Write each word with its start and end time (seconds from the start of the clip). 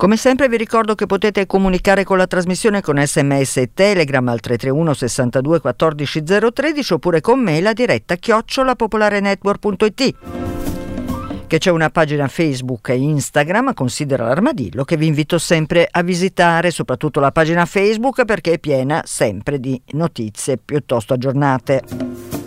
Come 0.00 0.16
sempre 0.16 0.48
vi 0.48 0.56
ricordo 0.56 0.94
che 0.94 1.04
potete 1.04 1.44
comunicare 1.44 2.04
con 2.04 2.16
la 2.16 2.26
trasmissione 2.26 2.80
con 2.80 2.98
sms 2.98 3.58
e 3.58 3.74
telegram 3.74 4.26
al 4.28 4.40
331 4.40 4.94
62 4.94 5.60
14 5.60 6.22
013 6.22 6.92
oppure 6.94 7.20
con 7.20 7.38
me 7.38 7.60
la 7.60 7.74
diretta 7.74 8.14
chiocciolapopolarenetwork.it 8.14 10.14
che 11.46 11.58
c'è 11.58 11.70
una 11.70 11.90
pagina 11.90 12.28
Facebook 12.28 12.88
e 12.88 12.94
Instagram, 12.94 13.74
Considera 13.74 14.24
l'armadillo, 14.24 14.84
che 14.84 14.96
vi 14.96 15.06
invito 15.06 15.36
sempre 15.36 15.86
a 15.90 16.02
visitare, 16.02 16.70
soprattutto 16.70 17.20
la 17.20 17.30
pagina 17.30 17.66
Facebook 17.66 18.24
perché 18.24 18.52
è 18.52 18.58
piena 18.58 19.02
sempre 19.04 19.60
di 19.60 19.78
notizie 19.90 20.56
piuttosto 20.56 21.12
aggiornate. 21.12 22.39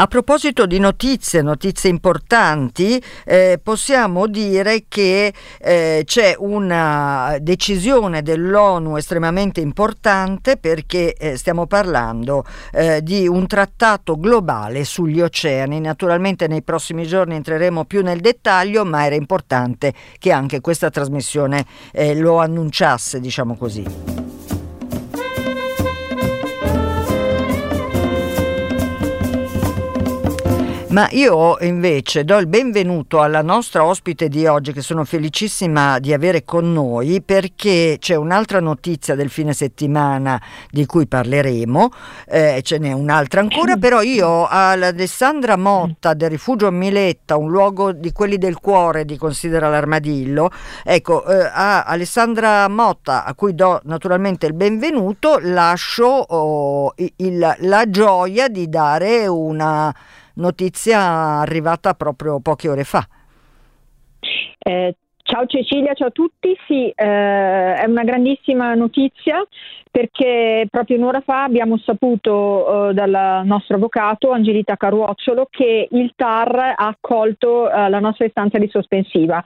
A 0.00 0.06
proposito 0.06 0.64
di 0.66 0.78
notizie, 0.78 1.42
notizie 1.42 1.90
importanti, 1.90 3.02
eh, 3.24 3.58
possiamo 3.60 4.28
dire 4.28 4.84
che 4.86 5.34
eh, 5.58 6.02
c'è 6.04 6.36
una 6.38 7.36
decisione 7.40 8.22
dell'ONU 8.22 8.94
estremamente 8.94 9.60
importante 9.60 10.56
perché 10.56 11.14
eh, 11.14 11.36
stiamo 11.36 11.66
parlando 11.66 12.44
eh, 12.70 13.02
di 13.02 13.26
un 13.26 13.48
trattato 13.48 14.16
globale 14.16 14.84
sugli 14.84 15.20
oceani. 15.20 15.80
Naturalmente 15.80 16.46
nei 16.46 16.62
prossimi 16.62 17.04
giorni 17.04 17.34
entreremo 17.34 17.84
più 17.84 18.00
nel 18.04 18.20
dettaglio, 18.20 18.84
ma 18.84 19.04
era 19.04 19.16
importante 19.16 19.92
che 20.20 20.30
anche 20.30 20.60
questa 20.60 20.90
trasmissione 20.90 21.66
eh, 21.90 22.14
lo 22.14 22.38
annunciasse, 22.38 23.18
diciamo 23.18 23.56
così. 23.56 24.27
Ma 30.90 31.06
io 31.10 31.58
invece 31.60 32.24
do 32.24 32.38
il 32.38 32.46
benvenuto 32.46 33.20
alla 33.20 33.42
nostra 33.42 33.84
ospite 33.84 34.28
di 34.28 34.46
oggi 34.46 34.72
che 34.72 34.80
sono 34.80 35.04
felicissima 35.04 35.98
di 35.98 36.14
avere 36.14 36.44
con 36.44 36.72
noi 36.72 37.20
perché 37.20 37.98
c'è 38.00 38.14
un'altra 38.14 38.58
notizia 38.58 39.14
del 39.14 39.28
fine 39.28 39.52
settimana 39.52 40.40
di 40.70 40.86
cui 40.86 41.06
parleremo, 41.06 41.90
eh, 42.26 42.60
ce 42.62 42.78
n'è 42.78 42.92
un'altra 42.92 43.40
ancora, 43.42 43.76
però 43.78 44.00
io 44.00 44.46
all'Alessandra 44.48 45.58
Motta 45.58 46.14
del 46.14 46.30
Rifugio 46.30 46.70
Miletta, 46.70 47.36
un 47.36 47.50
luogo 47.50 47.92
di 47.92 48.10
quelli 48.10 48.38
del 48.38 48.58
cuore 48.58 49.04
di 49.04 49.18
Considera 49.18 49.68
l'Armadillo, 49.68 50.50
ecco, 50.82 51.26
eh, 51.26 51.50
a 51.52 51.82
Alessandra 51.82 52.66
Motta 52.68 53.24
a 53.24 53.34
cui 53.34 53.54
do 53.54 53.78
naturalmente 53.84 54.46
il 54.46 54.54
benvenuto, 54.54 55.38
lascio 55.38 56.06
oh, 56.06 56.94
il, 57.16 57.56
la 57.58 57.90
gioia 57.90 58.48
di 58.48 58.70
dare 58.70 59.26
una 59.26 59.94
notizia 60.38 61.00
arrivata 61.40 61.94
proprio 61.94 62.40
poche 62.40 62.68
ore 62.68 62.84
fa. 62.84 63.06
Eh, 64.58 64.96
ciao 65.28 65.44
Cecilia, 65.44 65.92
ciao 65.92 66.08
a 66.08 66.10
tutti. 66.10 66.56
Sì, 66.66 66.88
eh, 66.88 67.74
è 67.74 67.84
una 67.86 68.02
grandissima 68.02 68.74
notizia 68.74 69.46
perché 69.90 70.66
proprio 70.70 70.96
un'ora 70.96 71.20
fa 71.20 71.42
abbiamo 71.42 71.76
saputo 71.78 72.90
eh, 72.90 72.94
dal 72.94 73.42
nostro 73.44 73.76
avvocato 73.76 74.30
Angelita 74.30 74.76
Caruocciolo 74.76 75.48
che 75.50 75.88
il 75.90 76.12
TAR 76.14 76.74
ha 76.76 76.86
accolto 76.86 77.70
eh, 77.70 77.88
la 77.88 77.98
nostra 77.98 78.24
istanza 78.24 78.58
di 78.58 78.68
sospensiva. 78.68 79.42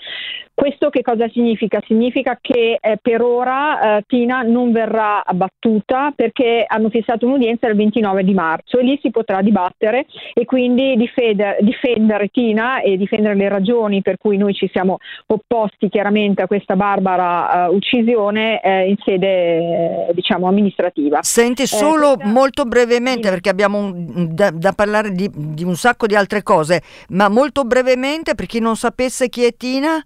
Questo 0.54 0.90
che 0.90 1.00
cosa 1.00 1.28
significa? 1.30 1.82
Significa 1.86 2.38
che 2.40 2.78
eh, 2.80 2.98
per 3.00 3.22
ora 3.22 3.96
eh, 3.96 4.04
Tina 4.06 4.42
non 4.42 4.70
verrà 4.70 5.24
abbattuta 5.24 6.12
perché 6.14 6.64
hanno 6.66 6.90
fissato 6.90 7.26
un'udienza 7.26 7.66
il 7.68 7.74
29 7.74 8.22
di 8.22 8.34
marzo 8.34 8.78
e 8.78 8.82
lì 8.82 8.98
si 9.00 9.10
potrà 9.10 9.40
dibattere 9.40 10.06
e 10.34 10.44
quindi 10.44 10.94
difendere, 10.96 11.56
difendere 11.60 12.28
Tina 12.28 12.80
e 12.82 12.98
difendere 12.98 13.34
le 13.34 13.48
ragioni 13.48 14.02
per 14.02 14.18
cui 14.18 14.36
noi 14.36 14.52
ci 14.52 14.68
siamo 14.70 14.98
opposti 15.26 15.71
chiaramente 15.88 16.42
a 16.42 16.46
questa 16.46 16.76
barbara 16.76 17.68
uh, 17.68 17.74
uccisione 17.74 18.60
eh, 18.62 18.88
in 18.88 18.96
sede 19.04 20.08
diciamo 20.12 20.48
amministrativa. 20.48 21.22
Senti 21.22 21.62
eh, 21.62 21.66
solo 21.66 22.14
questa... 22.14 22.32
molto 22.32 22.64
brevemente 22.64 23.28
perché 23.28 23.48
abbiamo 23.48 23.78
un, 23.78 24.34
da, 24.34 24.50
da, 24.50 24.72
parlare 24.72 25.12
di, 25.12 25.30
di 25.32 25.64
un 25.64 25.74
sacco 25.74 26.06
di 26.06 26.14
altre 26.14 26.42
cose, 26.42 26.82
ma 27.08 27.28
molto 27.28 27.64
brevemente 27.64 28.34
per 28.34 28.46
chi 28.46 28.60
non 28.60 28.76
sapesse 28.76 29.28
chi 29.28 29.44
è 29.44 29.54
Tina? 29.56 30.02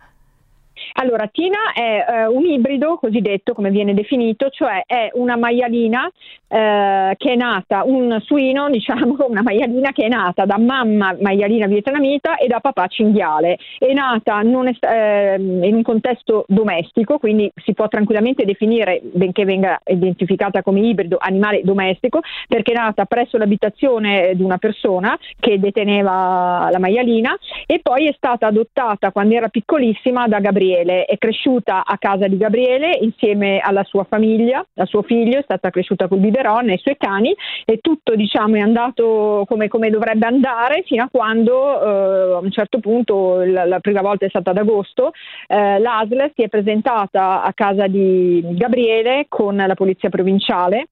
Allora, 0.95 1.27
Tina 1.29 1.73
è 1.75 2.27
uh, 2.27 2.37
un 2.37 2.45
ibrido 2.45 2.97
cosiddetto, 2.97 3.53
come 3.53 3.71
viene 3.71 3.95
definito, 3.95 4.49
cioè 4.51 4.83
è 4.87 5.11
una 5.15 5.37
maialina 5.37 6.05
uh, 6.05 7.15
che 7.17 7.33
è 7.33 7.37
nata, 7.37 7.83
un 7.85 8.19
suino, 8.23 8.69
diciamo, 8.71 9.17
una 9.29 9.43
maialina 9.43 9.93
che 9.93 10.05
è 10.05 10.09
nata 10.09 10.45
da 10.45 10.59
mamma 10.59 11.17
maialina 11.21 11.67
vietnamita 11.67 12.37
e 12.37 12.47
da 12.47 12.61
papà 12.61 12.87
cinghiale. 12.87 13.59
È 13.79 13.93
nata 13.93 14.41
est- 14.69 14.85
eh, 14.85 15.37
in 15.39 15.75
un 15.75 15.83
contesto 15.83 16.45
domestico, 16.49 17.19
quindi 17.19 17.51
si 17.57 17.75
può 17.75 17.89
tranquillamente 17.89 18.45
definire, 18.45 19.01
benché 19.03 19.45
venga 19.45 19.81
identificata 19.85 20.63
come 20.63 20.81
ibrido, 20.81 21.17
animale 21.19 21.61
domestico, 21.63 22.21
perché 22.49 22.73
è 22.73 22.77
nata 22.77 23.05
presso 23.05 23.37
l'abitazione 23.39 24.33
di 24.35 24.43
una 24.43 24.59
persona 24.59 25.19
che 25.39 25.59
deteneva 25.59 26.69
la 26.71 26.79
maialina 26.79 27.37
e 27.67 27.81
poi 27.83 28.07
è 28.09 28.15
stata 28.17 28.47
adottata 28.47 29.11
quando 29.11 29.35
era 29.35 29.49
piccolissima 29.49 30.29
da 30.29 30.41
Gabriele 30.41 30.76
Gabriele, 30.77 31.05
è 31.05 31.17
cresciuta 31.19 31.85
a 31.85 31.97
casa 31.99 32.27
di 32.27 32.37
Gabriele 32.37 32.99
insieme 33.01 33.59
alla 33.59 33.85
sua 33.85 34.05
famiglia, 34.05 34.65
al 34.75 34.87
suo 34.87 35.03
figlio, 35.03 35.39
è 35.39 35.43
stata 35.43 35.71
cresciuta 35.71 36.09
col 36.09 36.19
biberon 36.19 36.69
e 36.69 36.75
i 36.75 36.79
suoi 36.79 36.97
cani 36.99 37.35
e 37.65 37.79
tutto 37.79 38.15
diciamo, 38.15 38.57
è 38.57 38.61
andato 38.61 39.45
come, 39.47 39.69
come, 39.69 39.91
dovrebbe 39.91 40.27
andare 40.27 40.83
fino 40.85 41.05
a 41.05 41.09
quando 41.11 41.81
eh, 41.81 42.35
a 42.35 42.39
un 42.39 42.51
certo 42.51 42.81
punto, 42.81 43.43
la, 43.45 43.65
la, 43.65 43.81
prima 43.81 44.03
volta 44.03 44.27
è 44.27 44.29
stata 44.29 44.51
ad 44.51 44.59
agosto, 44.59 45.13
eh, 45.47 45.79
l'ASL 45.79 46.33
si 46.35 46.43
è 46.43 46.49
presentata 46.49 47.43
a 47.43 47.53
casa 47.55 47.87
di 47.87 48.43
Gabriele 48.53 49.27
con 49.29 49.57
la 49.57 49.75
polizia 49.75 50.09
provinciale 50.09 50.89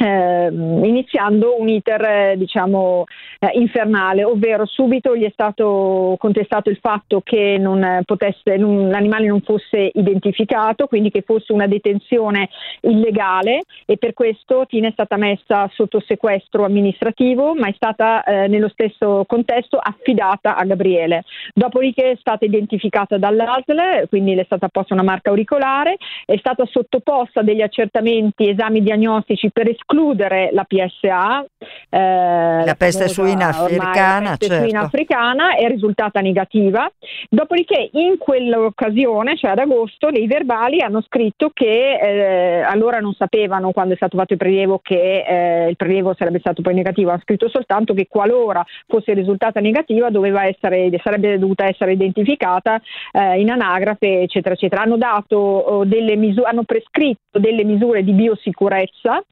eh, 0.00 0.48
iniziando 0.50 1.60
un 1.60 1.68
iter 1.68 2.02
eh, 2.02 2.34
diciamo 2.38 3.04
eh, 3.38 3.50
infernale, 3.58 4.24
ovvero 4.24 4.64
subito 4.64 5.14
gli 5.14 5.24
è 5.24 5.30
stato 5.30 6.16
contestato 6.18 6.70
il 6.70 6.78
fatto 6.80 7.20
che 7.20 7.58
non 7.58 8.00
potesse, 8.06 8.56
non, 8.56 8.88
l'animale 8.88 9.26
non 9.26 9.42
fosse 9.42 9.90
identificato, 9.92 10.86
quindi 10.86 11.10
che 11.10 11.20
fosse 11.20 11.52
una 11.52 11.66
detenzione 11.66 12.48
illegale 12.80 13.62
e 13.84 13.98
per 13.98 14.14
questo 14.14 14.64
Tina 14.66 14.88
è 14.88 14.92
stata 14.92 15.18
messa 15.18 15.68
sotto 15.74 16.00
sequestro 16.00 16.64
amministrativo, 16.64 17.54
ma 17.54 17.68
è 17.68 17.72
stata 17.74 18.22
eh, 18.24 18.48
nello 18.48 18.70
stesso 18.70 19.24
contesto 19.26 19.76
affidata 19.76 20.56
a 20.56 20.64
Gabriele. 20.64 21.24
Dopodiché 21.52 22.12
è 22.12 22.16
stata 22.18 22.46
identificata 22.46 23.18
dall'ASL, 23.18 24.08
quindi 24.08 24.34
le 24.34 24.42
è 24.42 24.44
stata 24.44 24.68
posta 24.68 24.94
una 24.94 25.02
marca 25.02 25.28
auricolare, 25.28 25.96
è 26.24 26.38
stata 26.38 26.64
sottoposta 26.64 27.40
a 27.40 27.42
degli 27.42 27.60
accertamenti, 27.60 28.48
esami 28.48 28.82
diagnostici 28.82 29.50
per 29.50 29.68
escludere 29.68 29.88
escludere 29.90 30.50
la 30.52 30.64
PSA. 30.64 31.44
Eh, 31.88 32.64
la 32.64 32.74
peste 32.78 33.08
suina 33.08 33.48
africana, 33.48 34.36
peste 34.36 34.46
certo. 34.46 34.62
suina 34.62 34.80
africana 34.82 35.56
è 35.56 35.66
risultata 35.66 36.20
negativa. 36.20 36.90
Dopodiché 37.28 37.90
in 37.92 38.16
quell'occasione, 38.16 39.36
cioè 39.36 39.50
ad 39.50 39.58
agosto, 39.58 40.08
nei 40.08 40.26
verbali 40.26 40.80
hanno 40.80 41.02
scritto 41.02 41.50
che 41.52 41.98
eh, 42.00 42.60
allora 42.62 43.00
non 43.00 43.12
sapevano 43.14 43.72
quando 43.72 43.94
è 43.94 43.96
stato 43.96 44.16
fatto 44.16 44.34
il 44.34 44.38
prelievo 44.38 44.80
che 44.82 45.24
eh, 45.26 45.68
il 45.68 45.76
prelievo 45.76 46.14
sarebbe 46.16 46.38
stato 46.38 46.62
poi 46.62 46.74
negativo, 46.74 47.10
hanno 47.10 47.20
scritto 47.22 47.48
soltanto 47.48 47.92
che 47.92 48.06
qualora 48.08 48.64
fosse 48.86 49.12
risultata 49.12 49.60
negativa 49.60 50.10
essere, 50.46 50.90
sarebbe 51.02 51.38
dovuta 51.38 51.66
essere 51.66 51.92
identificata 51.92 52.80
eh, 53.12 53.40
in 53.40 53.50
anagrafe, 53.50 54.20
eccetera, 54.20 54.54
eccetera. 54.54 54.82
Hanno 54.82 54.96
dato 54.96 55.36
oh, 55.36 55.84
delle 55.84 56.16
misure, 56.16 56.48
hanno 56.48 56.62
prescritto 56.62 57.38
delle 57.38 57.64
misure 57.64 58.04
di 58.04 58.12
biosicurezza 58.12 59.22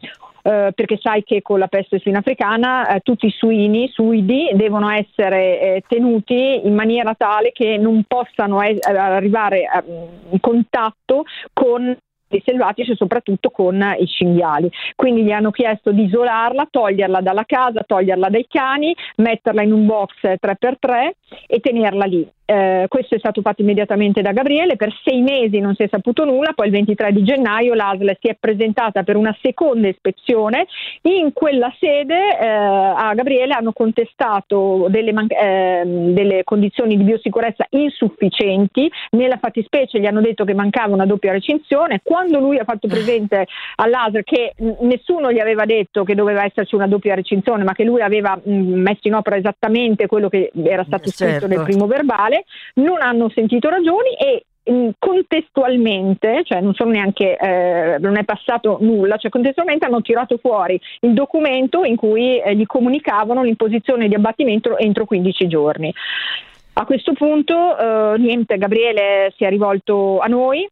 eh, 0.48 0.72
perché 0.74 0.98
sai 0.98 1.24
che 1.24 1.42
con 1.42 1.58
la 1.58 1.66
peste 1.66 1.98
suina 1.98 2.20
africana 2.20 2.88
eh, 2.88 3.00
tutti 3.00 3.26
i 3.26 3.30
suini, 3.30 3.90
suidi, 3.92 4.48
devono 4.54 4.88
essere 4.88 5.60
eh, 5.60 5.82
tenuti 5.86 6.66
in 6.66 6.74
maniera 6.74 7.12
tale 7.14 7.52
che 7.52 7.76
non 7.76 8.02
possano 8.08 8.62
es- 8.62 8.80
arrivare 8.86 9.68
in 10.30 10.40
contatto 10.40 11.24
con 11.52 11.94
selvatici 12.44 12.94
soprattutto 12.96 13.50
con 13.50 13.94
i 13.98 14.06
cinghiali. 14.06 14.70
Quindi 14.94 15.22
gli 15.22 15.32
hanno 15.32 15.50
chiesto 15.50 15.92
di 15.92 16.04
isolarla, 16.04 16.68
toglierla 16.70 17.20
dalla 17.20 17.44
casa, 17.44 17.84
toglierla 17.86 18.30
dai 18.30 18.46
cani, 18.48 18.96
metterla 19.16 19.62
in 19.62 19.72
un 19.72 19.84
box 19.84 20.14
3x3 20.22 21.10
e 21.46 21.60
tenerla 21.60 22.04
lì. 22.06 22.26
Eh, 22.50 22.86
questo 22.88 23.14
è 23.14 23.18
stato 23.18 23.42
fatto 23.42 23.60
immediatamente 23.60 24.22
da 24.22 24.32
Gabriele, 24.32 24.76
per 24.76 24.90
sei 25.04 25.20
mesi 25.20 25.58
non 25.58 25.74
si 25.74 25.82
è 25.82 25.88
saputo 25.90 26.24
nulla, 26.24 26.54
poi 26.54 26.68
il 26.68 26.72
23 26.72 27.12
di 27.12 27.22
gennaio 27.22 27.74
l'ASL 27.74 28.16
si 28.18 28.28
è 28.28 28.36
presentata 28.40 29.02
per 29.02 29.16
una 29.16 29.36
seconda 29.42 29.86
ispezione, 29.86 30.66
in 31.02 31.34
quella 31.34 31.70
sede 31.78 32.38
eh, 32.40 32.46
a 32.46 33.12
Gabriele 33.12 33.52
hanno 33.52 33.72
contestato 33.72 34.86
delle, 34.88 35.12
man- 35.12 35.26
eh, 35.28 35.82
delle, 35.84 36.42
condizioni 36.44 36.96
di 36.96 37.02
biosicurezza 37.02 37.66
insufficienti, 37.68 38.90
nella 39.10 39.36
fattispecie 39.36 40.00
gli 40.00 40.06
hanno 40.06 40.22
detto 40.22 40.46
che 40.46 40.54
mancava 40.54 40.94
una 40.94 41.04
doppia 41.04 41.32
recinzione, 41.32 42.00
quando 42.02 42.40
lui 42.40 42.56
ha 42.56 42.64
fatto 42.64 42.88
presente 42.88 43.46
all'ASL 43.74 44.24
che 44.24 44.54
nessuno 44.80 45.30
gli 45.30 45.38
aveva 45.38 45.66
detto 45.66 46.02
che 46.02 46.14
doveva 46.14 46.44
esserci 46.44 46.74
una 46.76 46.86
doppia 46.86 47.14
recinzione, 47.14 47.62
ma 47.62 47.74
che 47.74 47.84
lui 47.84 48.00
aveva 48.00 48.40
mh, 48.42 48.50
messo 48.50 49.06
in 49.06 49.16
opera 49.16 49.36
esattamente 49.36 50.06
quello 50.06 50.30
che 50.30 50.50
era 50.64 50.84
stato 50.84 51.10
scritto 51.10 51.32
certo. 51.32 51.46
nel 51.46 51.62
primo 51.62 51.86
verbale, 51.86 52.36
non 52.74 53.00
hanno 53.00 53.30
sentito 53.34 53.68
ragioni 53.68 54.14
e 54.14 54.44
mm, 54.70 54.88
contestualmente, 54.98 56.42
cioè 56.44 56.60
non 56.60 56.74
sono 56.74 56.90
neanche, 56.90 57.36
eh, 57.36 57.98
non 57.98 58.16
è 58.16 58.24
passato 58.24 58.78
nulla, 58.80 59.16
cioè 59.16 59.30
contestualmente 59.30 59.86
hanno 59.86 60.02
tirato 60.02 60.38
fuori 60.38 60.80
il 61.00 61.14
documento 61.14 61.84
in 61.84 61.96
cui 61.96 62.40
eh, 62.40 62.54
gli 62.54 62.66
comunicavano 62.66 63.42
l'imposizione 63.42 64.08
di 64.08 64.14
abbattimento 64.14 64.76
entro 64.76 65.04
15 65.04 65.46
giorni. 65.48 65.92
A 66.74 66.84
questo 66.84 67.12
punto 67.12 67.76
eh, 67.76 68.18
niente, 68.18 68.56
Gabriele 68.56 69.32
si 69.36 69.44
è 69.44 69.48
rivolto 69.48 70.20
a 70.20 70.28
noi, 70.28 70.68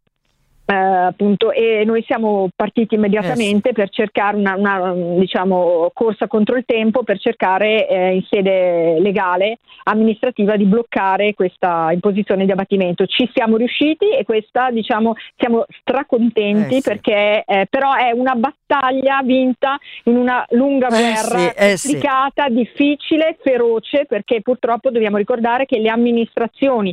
eh, 0.66 0.74
appunto, 0.74 1.52
e 1.52 1.84
noi 1.84 2.02
siamo 2.04 2.48
partiti 2.54 2.96
immediatamente 2.96 3.68
eh 3.68 3.72
sì. 3.72 3.80
per 3.80 3.88
cercare 3.88 4.36
una, 4.36 4.56
una 4.56 4.92
diciamo, 5.16 5.90
corsa 5.94 6.26
contro 6.26 6.56
il 6.56 6.64
tempo 6.66 7.04
per 7.04 7.20
cercare 7.20 7.88
eh, 7.88 8.14
in 8.14 8.24
sede 8.28 8.98
legale 8.98 9.58
amministrativa 9.84 10.56
di 10.56 10.64
bloccare 10.64 11.34
questa 11.34 11.92
imposizione 11.92 12.44
di 12.44 12.50
abbattimento. 12.50 13.06
Ci 13.06 13.30
siamo 13.32 13.56
riusciti 13.56 14.10
e 14.10 14.24
questa 14.24 14.70
diciamo 14.70 15.14
siamo 15.36 15.64
stracontenti 15.80 16.76
eh 16.76 16.80
sì. 16.80 16.88
perché 16.88 17.44
eh, 17.46 17.66
però 17.70 17.94
è 17.94 18.10
una 18.10 18.34
battaglia 18.34 19.20
vinta 19.22 19.78
in 20.04 20.16
una 20.16 20.44
lunga 20.50 20.88
eh 20.88 20.90
guerra 20.90 21.54
complicata, 21.54 22.48
difficile, 22.48 23.36
feroce 23.40 24.04
perché 24.06 24.40
purtroppo 24.40 24.90
dobbiamo 24.90 25.16
ricordare 25.16 25.64
che 25.64 25.78
le 25.78 25.90
amministrazioni 25.90 26.92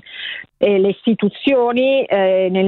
e 0.64 0.80
le 0.80 0.90
istituzioni 0.90 2.04
eh, 2.06 2.48
nel, 2.50 2.66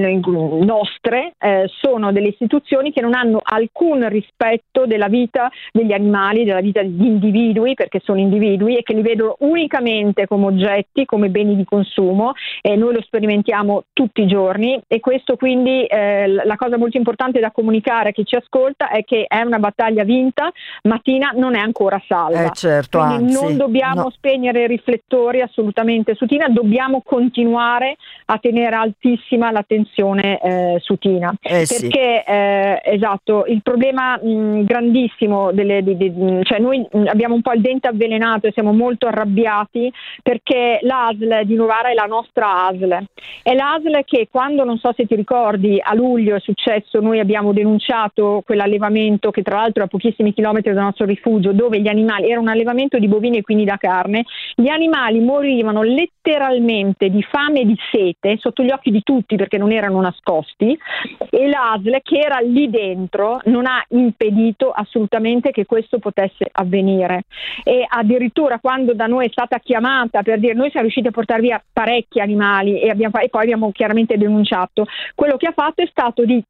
nostre 0.95 1.33
eh, 1.37 1.69
sono 1.81 2.11
delle 2.11 2.29
istituzioni 2.29 2.91
che 2.91 3.01
non 3.01 3.13
hanno 3.13 3.39
alcun 3.43 4.07
rispetto 4.09 4.85
della 4.85 5.07
vita 5.07 5.49
degli 5.71 5.93
animali, 5.93 6.43
della 6.43 6.61
vita 6.61 6.81
degli 6.81 7.05
individui, 7.05 7.73
perché 7.73 8.01
sono 8.03 8.19
individui 8.19 8.77
e 8.77 8.83
che 8.83 8.93
li 8.93 9.01
vedono 9.01 9.35
unicamente 9.39 10.27
come 10.27 10.45
oggetti, 10.45 11.05
come 11.05 11.29
beni 11.29 11.55
di 11.55 11.63
consumo 11.63 12.33
e 12.61 12.75
noi 12.75 12.93
lo 12.93 13.01
sperimentiamo 13.01 13.85
tutti 13.93 14.21
i 14.21 14.27
giorni 14.27 14.81
e 14.87 14.99
questo 14.99 15.35
quindi 15.35 15.85
eh, 15.85 16.27
la 16.27 16.55
cosa 16.55 16.77
molto 16.77 16.97
importante 16.97 17.39
da 17.39 17.51
comunicare 17.51 18.09
a 18.09 18.11
chi 18.11 18.25
ci 18.25 18.35
ascolta 18.35 18.89
è 18.89 19.03
che 19.03 19.25
è 19.27 19.41
una 19.41 19.59
battaglia 19.59 20.03
vinta, 20.03 20.51
Mattina 20.83 21.31
non 21.35 21.55
è 21.55 21.59
ancora 21.59 22.01
salva. 22.07 22.45
Eh 22.45 22.51
certo, 22.53 22.99
quindi 22.99 23.33
anzi, 23.33 23.43
non 23.43 23.57
dobbiamo 23.57 24.03
no. 24.03 24.09
spegnere 24.09 24.63
i 24.63 24.67
riflettori 24.67 25.41
assolutamente 25.41 26.15
su 26.15 26.25
Tina, 26.25 26.47
dobbiamo 26.47 27.01
continuare 27.03 27.97
a 28.25 28.37
tenere 28.37 28.75
altissima 28.75 29.51
l'attenzione 29.51 30.39
eh, 30.39 30.79
su 30.85 30.97
Tina. 30.97 31.33
Eh, 31.41 31.65
perché 31.67 32.23
sì. 32.25 32.31
eh, 32.31 32.81
esatto, 32.83 33.45
il 33.47 33.61
problema 33.63 34.17
mh, 34.21 34.63
grandissimo, 34.63 35.51
delle, 35.51 35.81
di, 35.81 35.97
di, 35.97 36.39
cioè 36.43 36.59
noi 36.59 36.85
abbiamo 37.07 37.33
un 37.33 37.41
po' 37.41 37.53
il 37.53 37.61
dente 37.61 37.87
avvelenato 37.87 38.47
e 38.47 38.51
siamo 38.53 38.71
molto 38.71 39.07
arrabbiati 39.07 39.91
perché 40.21 40.79
l'ASL 40.81 41.43
di 41.45 41.55
Novara 41.55 41.89
è 41.89 41.93
la 41.93 42.05
nostra 42.05 42.67
ASL. 42.67 43.03
È 43.41 43.53
l'ASL 43.53 44.03
che 44.05 44.27
quando, 44.29 44.63
non 44.63 44.77
so 44.77 44.93
se 44.95 45.05
ti 45.05 45.15
ricordi, 45.15 45.81
a 45.83 45.95
luglio 45.95 46.35
è 46.35 46.39
successo, 46.39 46.99
noi 46.99 47.19
abbiamo 47.19 47.51
denunciato 47.51 48.43
quell'allevamento 48.45 49.31
che 49.31 49.41
tra 49.41 49.57
l'altro 49.57 49.81
è 49.81 49.85
a 49.85 49.89
pochissimi 49.89 50.33
chilometri 50.33 50.71
dal 50.71 50.83
nostro 50.83 51.05
rifugio, 51.05 51.51
dove 51.51 51.79
gli 51.79 51.87
animali, 51.87 52.29
era 52.29 52.39
un 52.39 52.47
allevamento 52.47 52.99
di 52.99 53.07
bovini 53.07 53.37
e 53.37 53.41
quindi 53.41 53.63
da 53.63 53.77
carne, 53.77 54.23
gli 54.55 54.67
animali 54.67 55.19
morivano 55.19 55.81
letteralmente 55.81 57.09
di 57.09 57.23
fame 57.23 57.61
e 57.61 57.65
di 57.65 57.77
sete 57.91 58.37
sotto 58.39 58.61
gli 58.61 58.71
occhi 58.71 58.91
di 58.91 59.01
tutti 59.01 59.35
perché 59.35 59.57
non 59.57 59.71
erano 59.71 59.99
nascosti 60.01 60.74
e 61.29 61.47
l'ASL 61.47 61.99
che 62.01 62.19
era 62.19 62.39
lì 62.39 62.69
dentro 62.69 63.39
non 63.45 63.65
ha 63.65 63.83
impedito 63.89 64.71
assolutamente 64.71 65.51
che 65.51 65.65
questo 65.65 65.99
potesse 65.99 66.47
avvenire. 66.51 67.23
E 67.63 67.85
addirittura 67.87 68.59
quando 68.59 68.93
da 68.93 69.07
noi 69.07 69.27
è 69.27 69.29
stata 69.31 69.59
chiamata 69.59 70.21
per 70.21 70.39
dire 70.39 70.53
noi 70.53 70.69
siamo 70.69 70.85
riusciti 70.85 71.07
a 71.07 71.11
portare 71.11 71.41
via 71.41 71.63
parecchi 71.71 72.19
animali 72.19 72.79
e, 72.79 72.89
abbiamo, 72.89 73.19
e 73.19 73.29
poi 73.29 73.41
abbiamo 73.43 73.71
chiaramente 73.71 74.17
denunciato, 74.17 74.85
quello 75.13 75.37
che 75.37 75.47
ha 75.47 75.53
fatto 75.53 75.81
è 75.81 75.87
stato 75.87 76.25
di 76.25 76.43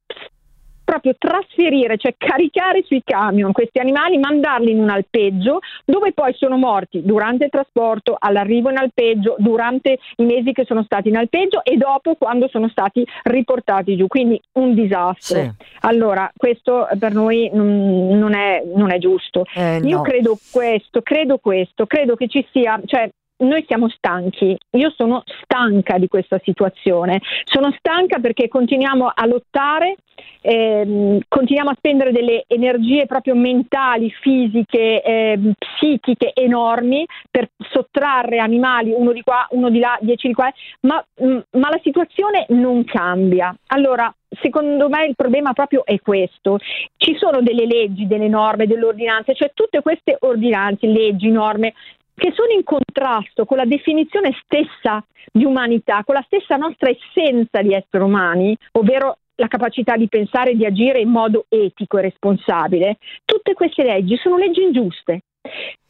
proprio 0.86 1.16
trasferire, 1.18 1.98
cioè 1.98 2.14
caricare 2.16 2.84
sui 2.86 3.02
camion 3.04 3.50
questi 3.50 3.80
animali, 3.80 4.18
mandarli 4.18 4.70
in 4.70 4.78
un 4.80 4.88
alpeggio 4.88 5.58
dove 5.84 6.12
poi 6.12 6.32
sono 6.34 6.56
morti 6.56 7.02
durante 7.02 7.46
il 7.46 7.50
trasporto, 7.50 8.14
all'arrivo 8.16 8.70
in 8.70 8.78
alpeggio, 8.78 9.34
durante 9.38 9.98
i 10.16 10.24
mesi 10.24 10.52
che 10.52 10.64
sono 10.64 10.84
stati 10.84 11.08
in 11.08 11.16
alpeggio 11.16 11.64
e 11.64 11.76
dopo 11.76 12.14
quando 12.14 12.46
sono 12.48 12.68
stati 12.68 13.04
riportati 13.24 13.96
giù. 13.96 14.06
Quindi 14.06 14.40
un 14.52 14.74
disastro. 14.74 15.40
Sì. 15.40 15.50
Allora, 15.80 16.30
questo 16.34 16.86
per 16.98 17.12
noi 17.12 17.50
non 17.52 18.32
è, 18.34 18.62
non 18.72 18.92
è 18.92 18.98
giusto. 18.98 19.44
Eh, 19.54 19.80
Io 19.82 19.96
no. 19.96 20.02
credo 20.02 20.38
questo, 20.52 21.02
credo 21.02 21.38
questo, 21.38 21.86
credo 21.86 22.14
che 22.14 22.28
ci 22.28 22.46
sia, 22.52 22.80
cioè 22.86 23.10
noi 23.38 23.64
siamo 23.66 23.88
stanchi, 23.88 24.56
io 24.70 24.90
sono 24.96 25.22
stanca 25.42 25.98
di 25.98 26.08
questa 26.08 26.40
situazione, 26.42 27.20
sono 27.44 27.70
stanca 27.78 28.18
perché 28.18 28.48
continuiamo 28.48 29.10
a 29.14 29.26
lottare, 29.26 29.96
ehm, 30.40 31.20
continuiamo 31.28 31.70
a 31.70 31.76
spendere 31.76 32.12
delle 32.12 32.44
energie 32.46 33.06
proprio 33.06 33.34
mentali, 33.34 34.10
fisiche, 34.10 35.02
ehm, 35.02 35.52
psichiche 35.58 36.32
enormi 36.34 37.04
per 37.30 37.50
sottrarre 37.70 38.38
animali 38.38 38.92
uno 38.92 39.12
di 39.12 39.22
qua, 39.22 39.46
uno 39.50 39.68
di 39.68 39.78
là, 39.78 39.98
dieci 40.00 40.28
di 40.28 40.34
qua, 40.34 40.50
ma, 40.82 41.04
mh, 41.16 41.26
mm, 41.26 41.38
ma 41.52 41.68
la 41.68 41.80
situazione 41.82 42.46
non 42.48 42.84
cambia. 42.84 43.54
Allora, 43.68 44.12
secondo 44.40 44.88
me 44.88 45.06
il 45.06 45.14
problema 45.14 45.52
proprio 45.52 45.84
è 45.84 46.00
questo. 46.00 46.58
Ci 46.96 47.16
sono 47.16 47.40
delle 47.42 47.66
leggi, 47.66 48.06
delle 48.06 48.28
norme, 48.28 48.66
delle 48.66 48.84
ordinanze, 48.84 49.34
cioè 49.34 49.50
tutte 49.54 49.82
queste 49.82 50.16
ordinanze, 50.20 50.86
leggi, 50.86 51.28
norme 51.30 51.74
che 52.16 52.32
sono 52.34 52.50
in 52.50 52.64
contrasto 52.64 53.44
con 53.44 53.58
la 53.58 53.66
definizione 53.66 54.34
stessa 54.42 55.04
di 55.30 55.44
umanità, 55.44 56.02
con 56.02 56.14
la 56.14 56.24
stessa 56.24 56.56
nostra 56.56 56.88
essenza 56.88 57.60
di 57.60 57.74
esseri 57.74 58.02
umani, 58.02 58.56
ovvero 58.72 59.18
la 59.36 59.48
capacità 59.48 59.96
di 59.96 60.08
pensare 60.08 60.52
e 60.52 60.56
di 60.56 60.64
agire 60.64 60.98
in 60.98 61.10
modo 61.10 61.44
etico 61.50 61.98
e 61.98 62.02
responsabile, 62.02 62.96
tutte 63.24 63.52
queste 63.52 63.84
leggi 63.84 64.16
sono 64.16 64.38
leggi 64.38 64.62
ingiuste. 64.62 65.20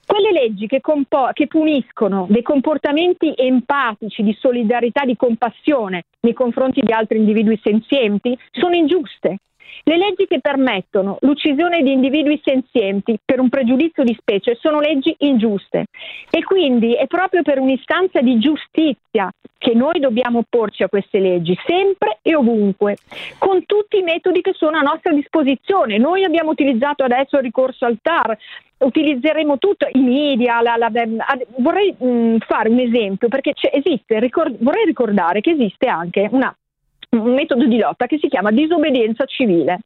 Quelle 0.04 0.33
leggi 0.33 0.66
che, 0.66 0.80
compo- 0.80 1.30
che, 1.33 1.47
puniscono 1.47 2.26
dei 2.28 2.42
comportamenti 2.42 3.33
empatici, 3.37 4.23
di 4.23 4.37
solidarietà, 4.38 5.04
di 5.04 5.16
compassione 5.16 6.04
nei 6.21 6.33
confronti 6.33 6.80
di 6.80 6.92
altri 6.92 7.18
individui 7.18 7.59
senzienti 7.62 8.37
sono 8.52 8.75
ingiuste. 8.75 9.38
Le 9.85 9.96
leggi 9.96 10.26
che 10.26 10.40
permettono 10.40 11.18
l'uccisione 11.20 11.82
di 11.82 11.92
individui 11.92 12.40
senzienti 12.42 13.18
per 13.25 13.40
un 13.40 13.49
pregiudizio 13.49 14.02
di 14.02 14.16
specie 14.18 14.56
sono 14.61 14.80
leggi 14.80 15.14
ingiuste 15.18 15.87
e 16.30 16.42
quindi 16.42 16.94
è 16.94 17.06
proprio 17.06 17.42
per 17.42 17.58
un'istanza 17.58 18.20
di 18.20 18.38
giustizia 18.38 19.30
che 19.58 19.75
noi 19.75 19.99
dobbiamo 20.00 20.40
opporci 20.40 20.82
a 20.82 20.88
queste 20.88 21.18
leggi, 21.18 21.56
sempre 21.66 22.18
e 22.23 22.35
ovunque, 22.35 22.96
con 23.38 23.64
tutti 23.64 23.99
i 23.99 24.02
metodi 24.02 24.40
che 24.40 24.52
sono 24.54 24.76
a 24.76 24.82
nostra 24.82 25.12
disposizione. 25.12 25.99
Noi 25.99 26.25
abbiamo 26.25 26.50
utilizzato 26.50 27.04
adesso 27.04 27.37
il 27.37 27.42
ricorso 27.42 27.85
al 27.85 27.99
TAR, 28.02 28.37
utilizzeremo 28.78 29.58
tutto, 29.58 29.88
i 29.92 30.00
media, 30.00 30.61
la, 30.61 30.76
la, 30.76 30.90
vorrei 31.58 31.94
mh, 31.99 32.38
fare 32.46 32.68
un 32.68 32.78
esempio 32.78 33.28
perché 33.28 33.54
esiste, 33.73 34.20
ricord- 34.20 34.56
vorrei 34.61 34.85
ricordare 34.85 35.40
che 35.40 35.52
esiste 35.52 35.87
anche 35.87 36.28
una 36.30 36.54
un 37.10 37.34
metodo 37.34 37.66
di 37.66 37.78
lotta 37.78 38.06
che 38.06 38.18
si 38.18 38.28
chiama 38.28 38.50
disobbedienza 38.50 39.25
civile. 39.25 39.80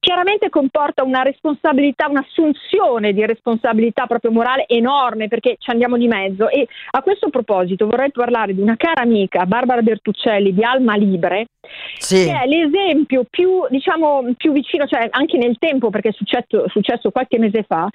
Chiaramente 0.00 0.50
comporta 0.50 1.02
una 1.02 1.22
responsabilità, 1.22 2.08
un'assunzione 2.08 3.12
di 3.12 3.24
responsabilità 3.24 4.06
proprio 4.06 4.32
morale 4.32 4.66
enorme 4.66 5.28
perché 5.28 5.56
ci 5.58 5.70
andiamo 5.70 5.96
di 5.96 6.08
mezzo 6.08 6.48
e 6.48 6.66
a 6.90 7.02
questo 7.02 7.30
proposito 7.30 7.86
vorrei 7.86 8.10
parlare 8.10 8.54
di 8.54 8.60
una 8.60 8.76
cara 8.76 9.02
amica, 9.02 9.46
Barbara 9.46 9.82
Bertuccelli 9.82 10.52
di 10.52 10.62
Alma 10.62 10.96
Libre, 10.96 11.46
sì. 11.98 12.24
che 12.24 12.40
è 12.40 12.46
l'esempio 12.46 13.24
più, 13.28 13.66
diciamo, 13.68 14.34
più 14.36 14.52
vicino, 14.52 14.86
cioè 14.86 15.06
anche 15.10 15.38
nel 15.38 15.56
tempo 15.58 15.90
perché 15.90 16.08
è 16.08 16.12
successo, 16.12 16.68
successo 16.68 17.10
qualche 17.10 17.38
mese 17.38 17.62
fa, 17.62 17.88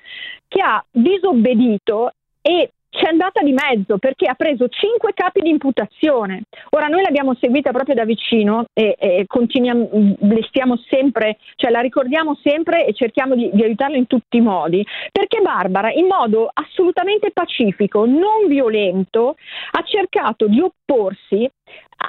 che 0.47 0.61
ha 0.61 0.83
disobbedito 0.89 2.13
e 2.41 2.71
c'è 2.89 3.07
andata 3.07 3.41
di 3.41 3.53
mezzo 3.53 3.97
perché 3.97 4.27
ha 4.27 4.33
preso 4.33 4.67
cinque 4.67 5.13
capi 5.13 5.41
di 5.41 5.49
imputazione. 5.49 6.43
Ora 6.71 6.87
noi 6.87 7.03
l'abbiamo 7.03 7.35
seguita 7.39 7.71
proprio 7.71 7.95
da 7.95 8.03
vicino 8.03 8.65
e, 8.73 8.95
e 8.97 9.25
continuiamo, 9.27 9.89
le 10.19 10.43
stiamo 10.47 10.77
sempre, 10.89 11.37
cioè 11.55 11.69
la 11.69 11.81
ricordiamo 11.81 12.37
sempre 12.41 12.85
e 12.85 12.93
cerchiamo 12.93 13.35
di, 13.35 13.49
di 13.53 13.63
aiutarla 13.63 13.95
in 13.95 14.07
tutti 14.07 14.37
i 14.37 14.41
modi, 14.41 14.85
perché 15.11 15.39
Barbara 15.41 15.91
in 15.91 16.07
modo 16.07 16.49
assolutamente 16.51 17.31
pacifico, 17.31 18.05
non 18.05 18.47
violento, 18.47 19.35
ha 19.71 19.83
cercato 19.83 20.47
di 20.47 20.59
opporsi 20.59 21.49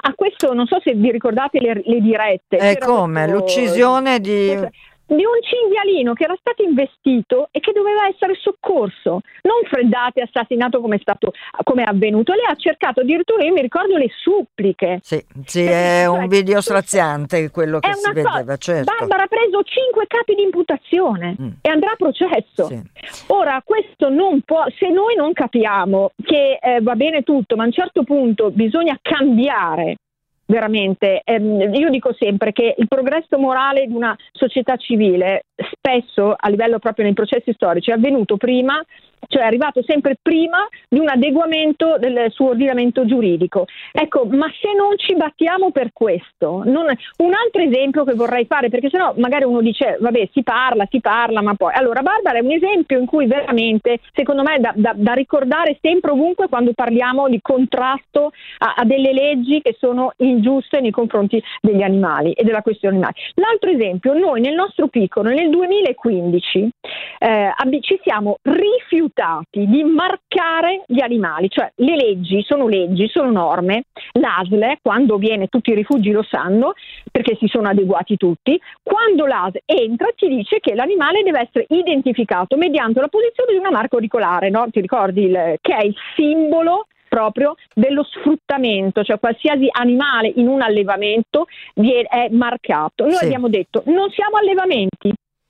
a 0.03 0.15
questo, 0.15 0.55
non 0.55 0.67
so 0.67 0.81
se 0.83 0.95
vi 0.95 1.11
ricordate 1.11 1.61
le, 1.61 1.83
le 1.85 2.01
dirette. 2.01 2.57
E 2.57 2.79
come? 2.79 3.25
Questo, 3.25 3.39
L'uccisione 3.39 4.21
di 4.21 4.57
di 5.14 5.25
un 5.25 5.38
cinghialino 5.43 6.12
che 6.12 6.25
era 6.25 6.37
stato 6.38 6.62
investito 6.62 7.49
e 7.50 7.61
che 7.61 7.73
doveva 7.73 8.07
essere 8.07 8.35
soccorso, 8.40 9.21
non 9.43 9.61
freddato 9.69 10.21
e 10.21 10.23
assassinato 10.23 10.81
come 10.81 10.97
è, 10.97 10.99
stato, 11.00 11.33
come 11.64 11.83
è 11.83 11.88
avvenuto. 11.88 12.33
Lei 12.33 12.47
ha 12.47 12.55
cercato 12.55 13.00
addirittura, 13.00 13.45
io 13.45 13.52
mi 13.52 13.61
ricordo 13.61 13.97
le 13.97 14.09
suppliche. 14.23 15.00
Sì, 15.02 15.23
sì 15.45 15.64
è 15.64 16.07
un 16.07 16.29
video 16.29 16.61
straziante 16.61 17.50
quello 17.50 17.81
che 17.81 17.93
si 17.95 18.12
vedeva, 18.12 18.57
certo. 18.57 18.95
Barbara 18.97 19.25
ha 19.25 19.26
preso 19.26 19.62
cinque 19.64 20.07
capi 20.07 20.35
di 20.35 20.43
imputazione 20.43 21.37
mm. 21.40 21.49
e 21.61 21.69
andrà 21.69 21.93
a 21.93 21.97
processo. 21.97 22.67
Sì. 22.67 22.81
Ora, 23.29 23.61
questo 23.64 24.09
non 24.11 24.43
può, 24.43 24.64
se 24.79 24.88
noi 24.88 25.17
non 25.17 25.33
capiamo 25.33 26.12
che 26.23 26.59
eh, 26.61 26.81
va 26.83 26.95
bene 26.95 27.23
tutto, 27.23 27.57
ma 27.57 27.64
a 27.64 27.67
un 27.67 27.73
certo 27.73 28.05
punto 28.05 28.50
bisogna 28.50 28.97
cambiare 29.00 29.97
veramente. 30.50 31.23
Ehm, 31.25 31.73
io 31.75 31.88
dico 31.88 32.12
sempre 32.19 32.52
che 32.52 32.75
il 32.76 32.88
progresso 32.88 33.38
morale 33.38 33.87
di 33.87 33.95
una 33.95 34.16
società 34.33 34.76
civile 34.76 35.47
spesso 35.73 36.35
a 36.37 36.49
livello 36.49 36.79
proprio 36.79 37.05
nei 37.05 37.14
processi 37.14 37.52
storici 37.52 37.90
è 37.90 37.95
avvenuto 37.95 38.37
prima 38.37 38.83
cioè 39.29 39.43
è 39.43 39.47
arrivato 39.47 39.83
sempre 39.87 40.17
prima 40.21 40.67
di 40.88 40.99
un 40.99 41.09
adeguamento 41.09 41.99
del 41.99 42.31
suo 42.31 42.50
ordinamento 42.50 43.05
giuridico. 43.05 43.67
Ecco, 43.93 44.26
ma 44.26 44.50
se 44.61 44.75
non 44.75 44.97
ci 44.97 45.14
battiamo 45.14 45.71
per 45.71 45.90
questo, 45.93 46.62
non... 46.64 46.87
un 47.19 47.33
altro 47.33 47.62
esempio 47.62 48.05
che 48.05 48.14
vorrei 48.14 48.47
fare, 48.47 48.69
perché 48.69 48.88
sennò 48.88 49.14
magari 49.17 49.45
uno 49.45 49.61
dice, 49.61 49.99
vabbè, 50.00 50.31
si 50.33 50.43
parla, 50.43 50.87
si 50.90 51.00
parla, 51.00 51.43
ma 51.43 51.55
poi... 51.55 51.73
Allora, 51.75 52.02
Barbara 52.02 52.38
è 52.38 52.43
un 52.43 52.50
esempio 52.50 52.99
in 52.99 53.07
cui 53.07 53.26
veramente, 53.26 54.00
secondo 54.14 54.43
me, 54.43 54.59
da, 54.59 54.73
da, 54.75 54.93
da 54.97 55.12
ricordare 55.12 55.79
sempre 55.81 56.11
ovunque 56.11 56.49
quando 56.49 56.73
parliamo 56.73 57.29
di 57.29 57.40
contrasto 57.40 58.33
a, 58.59 58.75
a, 58.76 58.85
delle 58.85 59.12
leggi 59.12 59.61
che 59.61 59.76
sono 59.79 60.12
ingiuste 60.17 60.81
nei 60.81 60.90
confronti 60.90 61.43
degli 61.61 61.83
animali 61.83 62.33
e 62.33 62.43
della 62.43 62.62
questione 62.62 62.97
animali. 62.97 63.14
L'altro 63.35 63.71
esempio, 63.71 64.14
noi 64.14 64.40
nel 64.40 64.55
nostro 64.55 64.88
piccolo, 64.88 65.31
nel 65.31 65.50
2015, 65.50 66.69
eh, 67.19 67.52
ci 67.80 68.00
siamo 68.02 68.37
rifiutati 68.42 69.66
di 69.66 69.83
marcare 69.85 70.85
gli 70.87 71.02
animali, 71.02 71.49
cioè 71.49 71.71
le 71.76 71.97
leggi 71.97 72.42
sono 72.42 72.69
leggi, 72.69 73.09
sono 73.09 73.30
norme, 73.30 73.85
l'ASL 74.12 74.78
quando 74.83 75.16
viene, 75.16 75.49
tutti 75.49 75.71
i 75.71 75.75
rifugi 75.75 76.11
lo 76.11 76.23
sanno 76.23 76.73
perché 77.11 77.37
si 77.38 77.47
sono 77.49 77.69
adeguati 77.69 78.16
tutti, 78.16 78.61
quando 78.83 79.26
l'ASL 79.26 79.61
entra 79.64 80.09
ti 80.16 80.28
dice 80.28 80.61
che 80.61 80.75
l'animale 80.75 81.23
deve 81.23 81.40
essere 81.40 81.66
identificato 81.69 82.57
mediante 82.57 83.00
la 83.00 83.09
posizione 83.09 83.52
di 83.52 83.59
una 83.59 83.71
marca 83.71 83.97
auricolare, 83.97 84.50
no? 84.50 84.66
ti 84.71 84.80
ricordi 84.80 85.25
il, 85.25 85.57
che 85.61 85.76
è 85.76 85.85
il 85.85 85.95
simbolo 86.14 86.87
proprio 87.11 87.57
dello 87.75 88.04
sfruttamento, 88.04 89.02
cioè 89.02 89.19
qualsiasi 89.19 89.66
animale 89.69 90.33
in 90.37 90.47
un 90.47 90.62
allevamento 90.62 91.47
è 91.75 92.28
marcato. 92.30 93.04
Noi 93.04 93.14
sì. 93.14 93.25
abbiamo 93.25 93.49
detto 93.49 93.83
non 93.87 94.11
siamo 94.11 94.37
allevamenti, 94.37 94.90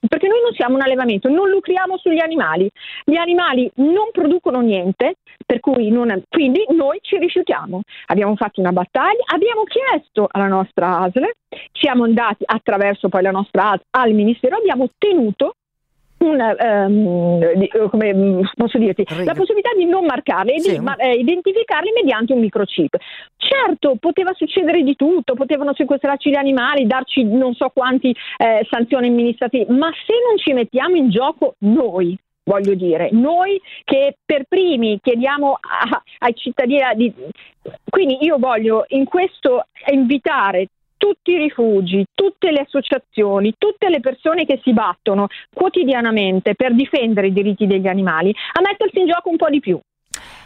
perché 0.07 0.27
noi 0.27 0.41
non 0.41 0.53
siamo 0.53 0.75
un 0.75 0.81
allevamento, 0.81 1.29
non 1.29 1.49
lucriamo 1.49 1.97
sugli 1.97 2.19
animali, 2.19 2.69
gli 3.03 3.15
animali 3.15 3.69
non 3.75 4.09
producono 4.11 4.61
niente, 4.61 5.15
per 5.45 5.59
cui 5.59 5.89
non, 5.89 6.23
quindi 6.29 6.65
noi 6.69 6.99
ci 7.01 7.17
rifiutiamo. 7.17 7.81
Abbiamo 8.07 8.35
fatto 8.35 8.59
una 8.59 8.71
battaglia, 8.71 9.23
abbiamo 9.33 9.63
chiesto 9.63 10.27
alla 10.29 10.47
nostra 10.47 10.99
ASL, 10.99 11.31
siamo 11.71 12.03
andati 12.03 12.43
attraverso 12.45 13.09
poi 13.09 13.21
la 13.21 13.31
nostra 13.31 13.71
ASL 13.71 13.83
al 13.91 14.13
Ministero, 14.13 14.57
abbiamo 14.57 14.83
ottenuto 14.83 15.55
una, 16.21 16.55
um, 16.85 17.53
di, 17.55 17.65
eh, 17.65 17.89
come 17.89 18.13
mm, 18.13 18.41
posso 18.55 18.77
dirti, 18.77 19.05
la 19.23 19.33
possibilità 19.33 19.69
di 19.75 19.85
non 19.85 20.05
marcarle 20.05 20.53
e 20.53 20.59
sì. 20.59 20.71
di 20.71 20.79
ma, 20.79 20.95
eh, 20.95 21.13
identificarle 21.13 21.91
mediante 21.93 22.33
un 22.33 22.39
microchip. 22.39 22.95
Certo, 23.37 23.95
poteva 23.99 24.31
succedere 24.33 24.83
di 24.83 24.95
tutto, 24.95 25.33
potevano 25.33 25.73
sequestrarci 25.73 26.29
gli 26.29 26.35
animali, 26.35 26.85
darci 26.87 27.23
non 27.23 27.53
so 27.53 27.69
quanti 27.69 28.15
eh, 28.37 28.65
sanzioni 28.69 29.07
amministrative, 29.07 29.71
ma 29.73 29.89
se 30.05 30.13
non 30.27 30.37
ci 30.37 30.53
mettiamo 30.53 30.95
in 30.95 31.09
gioco 31.09 31.55
noi, 31.59 32.17
voglio 32.43 32.73
dire, 32.75 33.09
noi 33.11 33.59
che 33.83 34.17
per 34.23 34.43
primi 34.47 34.99
chiediamo 35.01 35.53
a, 35.53 36.01
ai 36.19 36.35
cittadini 36.35 36.81
di... 36.95 37.13
Quindi 37.89 38.17
io 38.21 38.37
voglio 38.37 38.85
in 38.89 39.05
questo 39.05 39.65
invitare 39.91 40.67
tutti 41.01 41.31
i 41.31 41.37
rifugi, 41.37 42.05
tutte 42.13 42.51
le 42.51 42.59
associazioni, 42.59 43.55
tutte 43.57 43.89
le 43.89 44.01
persone 44.01 44.45
che 44.45 44.59
si 44.61 44.71
battono 44.71 45.25
quotidianamente 45.51 46.53
per 46.53 46.75
difendere 46.75 47.27
i 47.27 47.33
diritti 47.33 47.65
degli 47.65 47.87
animali 47.87 48.29
a 48.29 48.61
mettersi 48.61 48.99
in 48.99 49.07
gioco 49.07 49.29
un 49.29 49.37
po' 49.37 49.49
di 49.49 49.59
più. 49.59 49.79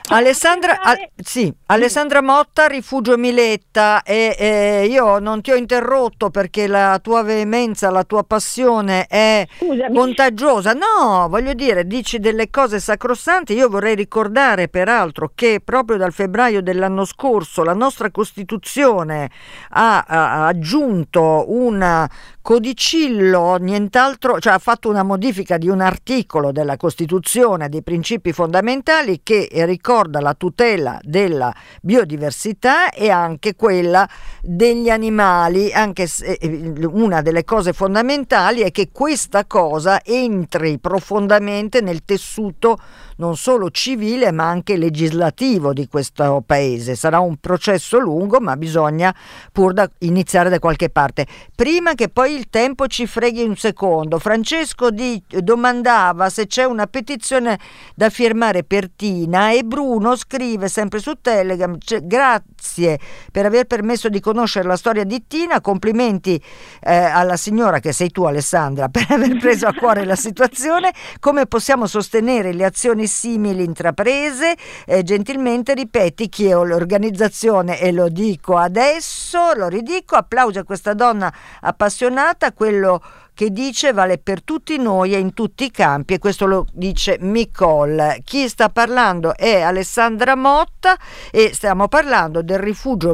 Alessandra, 0.10 0.82
a, 0.82 0.96
sì, 1.16 1.52
Alessandra, 1.68 2.22
Motta, 2.22 2.68
Rifugio 2.68 3.18
Miletta, 3.18 4.04
e, 4.04 4.36
e, 4.38 4.86
io 4.88 5.18
non 5.18 5.42
ti 5.42 5.50
ho 5.50 5.56
interrotto 5.56 6.30
perché 6.30 6.68
la 6.68 7.00
tua 7.02 7.24
veemenza, 7.24 7.90
la 7.90 8.04
tua 8.04 8.24
passione 8.24 9.08
è 9.08 9.48
Scusami. 9.58 9.96
contagiosa. 9.96 10.74
No, 10.74 11.28
voglio 11.28 11.54
dire, 11.54 11.88
dici 11.88 12.20
delle 12.20 12.52
cose 12.52 12.80
sacrosanti. 12.80 13.54
Io 13.54 13.68
vorrei 13.68 13.96
ricordare 13.96 14.68
peraltro 14.68 15.32
che 15.34 15.60
proprio 15.64 15.98
dal 15.98 16.14
febbraio 16.14 16.62
dell'anno 16.62 17.04
scorso 17.04 17.64
la 17.64 17.74
nostra 17.74 18.12
Costituzione 18.12 19.32
ha, 19.70 20.06
ha 20.08 20.46
aggiunto 20.46 21.46
una 21.48 22.08
codicillo, 22.44 23.56
nient'altro, 23.56 24.40
cioè 24.40 24.54
ha 24.54 24.60
fatto 24.60 24.88
una 24.88 25.02
modifica 25.02 25.58
di 25.58 25.68
un 25.68 25.82
articolo 25.82 26.52
della 26.52 26.78
Costituzione 26.78 27.70
dei 27.70 27.82
principi 27.82 28.32
fondamentali 28.34 29.22
che 29.24 29.48
ricorda 29.66 29.94
la 30.04 30.34
tutela 30.34 31.00
della 31.02 31.54
biodiversità 31.82 32.90
e 32.92 33.10
anche 33.10 33.56
quella 33.56 34.08
degli 34.42 34.90
animali, 34.90 35.72
anche 35.72 36.08
se 36.08 36.34
eh, 36.34 36.70
una 36.88 37.22
delle 37.22 37.44
cose 37.44 37.74
fondamentali 37.74 38.62
è 38.62 38.72
che 38.72 38.90
questa 38.92 39.46
cosa 39.46 40.02
entri 40.04 40.78
profondamente 40.80 41.82
nel 41.82 42.04
tessuto 42.04 42.78
non 43.18 43.36
solo 43.38 43.70
civile 43.70 44.32
ma 44.32 44.48
anche 44.48 44.78
legislativo 44.78 45.74
di 45.74 45.88
questo 45.88 46.44
paese. 46.46 46.96
Sarà 46.96 47.20
un 47.20 47.38
processo 47.38 48.00
lungo 48.00 48.40
ma 48.40 48.56
bisogna 48.58 49.14
pur 49.52 49.74
da 49.74 49.90
iniziare 50.00 50.50
da 50.50 50.60
qualche 50.60 50.90
parte. 50.90 51.26
Prima 51.56 51.94
che 51.94 52.10
poi 52.10 52.34
il 52.34 52.50
tempo 52.50 52.88
ci 52.88 53.08
freghi 53.08 53.44
un 53.44 53.56
secondo, 53.56 54.20
Francesco 54.20 54.90
di, 54.90 55.22
domandava 55.28 56.30
se 56.30 56.48
c'è 56.48 56.64
una 56.64 56.88
petizione 56.88 57.60
da 57.96 58.10
firmare 58.10 58.64
per 58.64 58.90
Tina 58.90 59.52
e 59.52 59.64
Bruno 59.64 60.16
scrive 60.16 60.68
sempre 60.68 61.00
su 61.00 61.14
Telegram, 61.22 61.78
grazie 62.04 63.00
per 63.32 63.46
aver 63.46 63.66
permesso 63.66 64.10
di 64.10 64.20
conoscere 64.20 64.68
la 64.68 64.78
storia 64.78 65.04
di 65.04 65.26
Tina, 65.28 65.62
complimenti 65.62 66.42
eh, 66.82 66.96
alla 66.96 67.38
signora 67.38 67.80
che 67.80 67.92
sei 67.92 68.10
tu 68.10 68.24
Alessandra 68.24 68.90
per 68.90 69.06
aver 69.10 69.38
preso 69.38 69.68
a 69.68 69.74
cuore 69.74 70.06
la 70.06 70.16
situazione, 70.16 70.94
come 71.20 71.46
possiamo 71.46 71.86
sostenere 71.88 72.54
le 72.54 72.66
azioni 72.66 73.05
simili 73.08 73.64
intraprese, 73.64 74.56
eh, 74.86 75.04
gentilmente 75.04 75.74
ripeti 75.74 76.30
chi 76.30 76.46
è 76.46 76.54
l'organizzazione 76.54 77.80
e 77.80 77.92
lo 77.92 78.10
dico 78.10 78.58
adesso, 78.58 79.54
lo 79.56 79.68
ridico, 79.68 80.16
applausi 80.16 80.60
a 80.60 80.64
questa 80.64 80.94
donna 80.94 81.34
appassionata, 81.62 82.54
quello 82.54 83.02
che 83.36 83.52
dice 83.52 83.92
vale 83.92 84.18
per 84.18 84.42
tutti 84.42 84.78
noi 84.78 85.14
e 85.14 85.20
in 85.20 85.34
tutti 85.34 85.66
i 85.66 85.72
campi 85.72 86.14
e 86.14 86.20
questo 86.20 86.46
lo 86.46 86.66
dice 86.72 87.18
Micol. 87.20 88.20
Chi 88.24 88.48
sta 88.48 88.70
parlando 88.70 89.36
è 89.36 89.60
Alessandra 89.60 90.36
Motta 90.36 90.98
e 91.32 91.52
stiamo 91.54 91.90
parlando 91.90 92.42
del 92.42 92.60
rifugio 92.60 93.14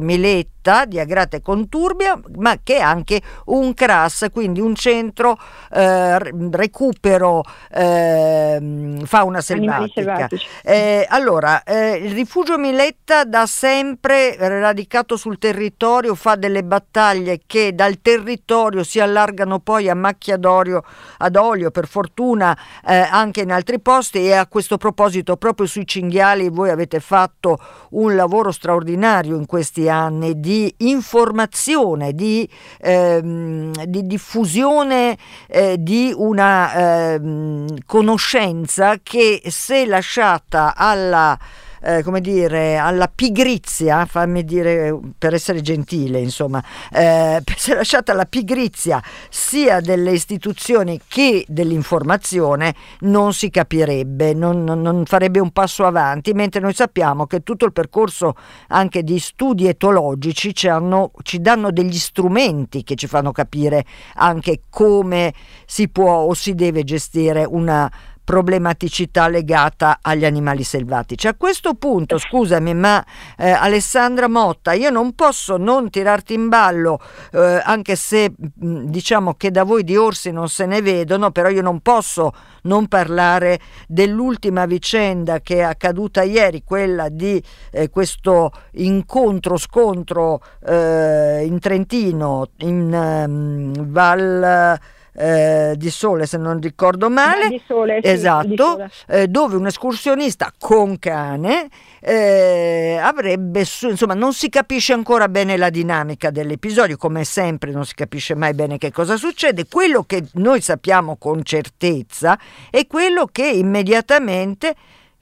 Miletta 0.61 0.85
di 0.85 0.99
Agrate 0.99 1.41
Conturbia 1.41 2.19
ma 2.37 2.57
che 2.61 2.77
è 2.77 2.81
anche 2.81 3.21
un 3.45 3.73
CRAS, 3.73 4.27
quindi 4.31 4.59
un 4.59 4.75
centro 4.75 5.37
eh, 5.71 6.19
recupero 6.51 7.43
eh, 7.71 8.99
fauna 9.03 9.41
selvatica. 9.41 10.29
Eh, 10.63 11.05
allora, 11.09 11.63
eh, 11.63 11.95
il 11.95 12.13
rifugio 12.13 12.57
Miletta 12.57 13.23
da 13.23 13.45
sempre 13.47 14.35
radicato 14.37 15.17
sul 15.17 15.39
territorio 15.39 16.13
fa 16.13 16.35
delle 16.35 16.63
battaglie 16.63 17.41
che 17.47 17.73
dal 17.73 17.99
territorio 18.01 18.83
si 18.83 18.99
allargano 18.99 19.59
poi 19.59 19.89
a 19.89 19.95
macchia 19.95 20.37
d'olio, 20.37 20.83
ad 21.17 21.35
olio, 21.35 21.71
per 21.71 21.87
fortuna 21.87 22.55
eh, 22.85 22.95
anche 22.95 23.41
in 23.41 23.51
altri 23.51 23.79
posti 23.79 24.19
e 24.19 24.33
a 24.33 24.45
questo 24.45 24.77
proposito 24.77 25.37
proprio 25.37 25.65
sui 25.65 25.87
cinghiali 25.87 26.49
voi 26.49 26.69
avete 26.69 26.99
fatto 26.99 27.57
un 27.91 28.15
lavoro 28.15 28.51
straordinario 28.51 29.35
in 29.35 29.45
questi 29.45 29.89
anni 29.89 30.39
di 30.39 30.50
di 30.51 30.73
informazione, 30.79 32.13
di, 32.13 32.47
ehm, 32.81 33.71
di 33.85 34.05
diffusione 34.05 35.17
eh, 35.47 35.77
di 35.79 36.13
una 36.13 37.13
ehm, 37.13 37.77
conoscenza 37.85 38.97
che 39.01 39.41
se 39.45 39.85
lasciata 39.85 40.73
alla 40.75 41.39
eh, 41.81 42.03
come 42.03 42.21
dire, 42.21 42.77
alla 42.77 43.11
pigrizia, 43.13 44.05
fammi 44.05 44.43
dire 44.43 44.97
per 45.17 45.33
essere 45.33 45.61
gentile, 45.61 46.19
insomma, 46.19 46.63
eh, 46.91 47.41
si 47.55 47.71
è 47.71 47.75
lasciata 47.75 48.11
alla 48.11 48.25
pigrizia 48.25 49.01
sia 49.29 49.79
delle 49.79 50.11
istituzioni 50.11 50.99
che 51.07 51.43
dell'informazione, 51.47 52.75
non 53.01 53.33
si 53.33 53.49
capirebbe, 53.49 54.33
non, 54.33 54.63
non, 54.63 54.81
non 54.81 55.05
farebbe 55.05 55.39
un 55.39 55.51
passo 55.51 55.85
avanti, 55.85 56.33
mentre 56.33 56.61
noi 56.61 56.73
sappiamo 56.73 57.25
che 57.25 57.41
tutto 57.41 57.65
il 57.65 57.73
percorso 57.73 58.35
anche 58.67 59.03
di 59.03 59.19
studi 59.19 59.67
etologici 59.67 60.53
ci, 60.53 60.67
hanno, 60.67 61.11
ci 61.23 61.41
danno 61.41 61.71
degli 61.71 61.97
strumenti 61.97 62.83
che 62.83 62.95
ci 62.95 63.07
fanno 63.07 63.31
capire 63.31 63.85
anche 64.15 64.61
come 64.69 65.33
si 65.65 65.89
può 65.89 66.11
o 66.11 66.33
si 66.33 66.53
deve 66.53 66.83
gestire 66.83 67.43
una 67.43 67.91
problematicità 68.31 69.27
legata 69.27 69.99
agli 70.01 70.23
animali 70.23 70.63
selvatici. 70.63 71.27
A 71.27 71.35
questo 71.35 71.73
punto, 71.73 72.17
scusami, 72.17 72.73
ma 72.73 73.05
eh, 73.37 73.49
Alessandra 73.49 74.29
Motta, 74.29 74.71
io 74.71 74.89
non 74.89 75.15
posso 75.15 75.57
non 75.57 75.89
tirarti 75.89 76.33
in 76.33 76.47
ballo, 76.47 77.01
eh, 77.33 77.61
anche 77.61 77.97
se 77.97 78.31
mh, 78.37 78.83
diciamo 78.85 79.33
che 79.33 79.51
da 79.51 79.63
voi 79.63 79.83
di 79.83 79.97
orsi 79.97 80.31
non 80.31 80.47
se 80.47 80.65
ne 80.65 80.81
vedono, 80.81 81.31
però 81.31 81.49
io 81.49 81.61
non 81.61 81.81
posso 81.81 82.33
non 82.63 82.87
parlare 82.87 83.59
dell'ultima 83.85 84.65
vicenda 84.65 85.41
che 85.41 85.57
è 85.57 85.63
accaduta 85.63 86.23
ieri, 86.23 86.63
quella 86.63 87.09
di 87.09 87.43
eh, 87.69 87.89
questo 87.89 88.49
incontro, 88.75 89.57
scontro 89.57 90.41
eh, 90.65 91.43
in 91.43 91.59
Trentino, 91.59 92.47
in 92.59 92.93
um, 92.93 93.91
Val 93.91 94.79
eh, 95.13 95.73
di 95.75 95.89
Sole, 95.89 96.25
se 96.25 96.37
non 96.37 96.59
ricordo 96.59 97.09
male, 97.09 97.49
di 97.49 97.61
sole, 97.67 97.99
sì, 98.01 98.09
esatto, 98.09 98.75
di. 98.77 98.83
Eh, 99.07 99.27
dove 99.27 99.55
un 99.55 99.67
escursionista 99.67 100.51
con 100.57 100.99
cane 100.99 101.67
eh, 101.99 102.97
avrebbe, 103.01 103.65
su, 103.65 103.89
insomma, 103.89 104.13
non 104.13 104.33
si 104.33 104.49
capisce 104.49 104.93
ancora 104.93 105.27
bene 105.27 105.57
la 105.57 105.69
dinamica 105.69 106.31
dell'episodio, 106.31 106.97
come 106.97 107.23
sempre 107.23 107.71
non 107.71 107.85
si 107.85 107.93
capisce 107.93 108.35
mai 108.35 108.53
bene 108.53 108.77
che 108.77 108.91
cosa 108.91 109.17
succede. 109.17 109.67
Quello 109.67 110.03
che 110.03 110.23
noi 110.33 110.61
sappiamo 110.61 111.17
con 111.17 111.43
certezza 111.43 112.39
è 112.69 112.87
quello 112.87 113.27
che 113.31 113.47
immediatamente 113.47 114.75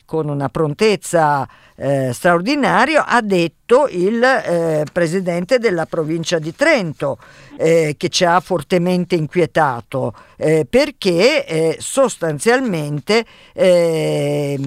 con 0.06 0.28
una 0.28 0.50
prontezza 0.50 1.48
eh, 1.76 2.12
straordinaria, 2.14 3.06
ha 3.06 3.22
detto 3.22 3.59
il 3.88 4.24
eh, 4.24 4.86
presidente 4.92 5.60
della 5.60 5.86
provincia 5.86 6.40
di 6.40 6.56
Trento, 6.56 7.18
eh, 7.58 7.96
che 7.98 8.10
ci 8.10 8.26
ha 8.26 8.40
fortemente 8.40 9.16
inquietato, 9.16 10.14
eh, 10.38 10.66
perché 10.68 11.46
eh, 11.46 11.78
sostanzialmente 11.80 13.26
le, 13.54 14.58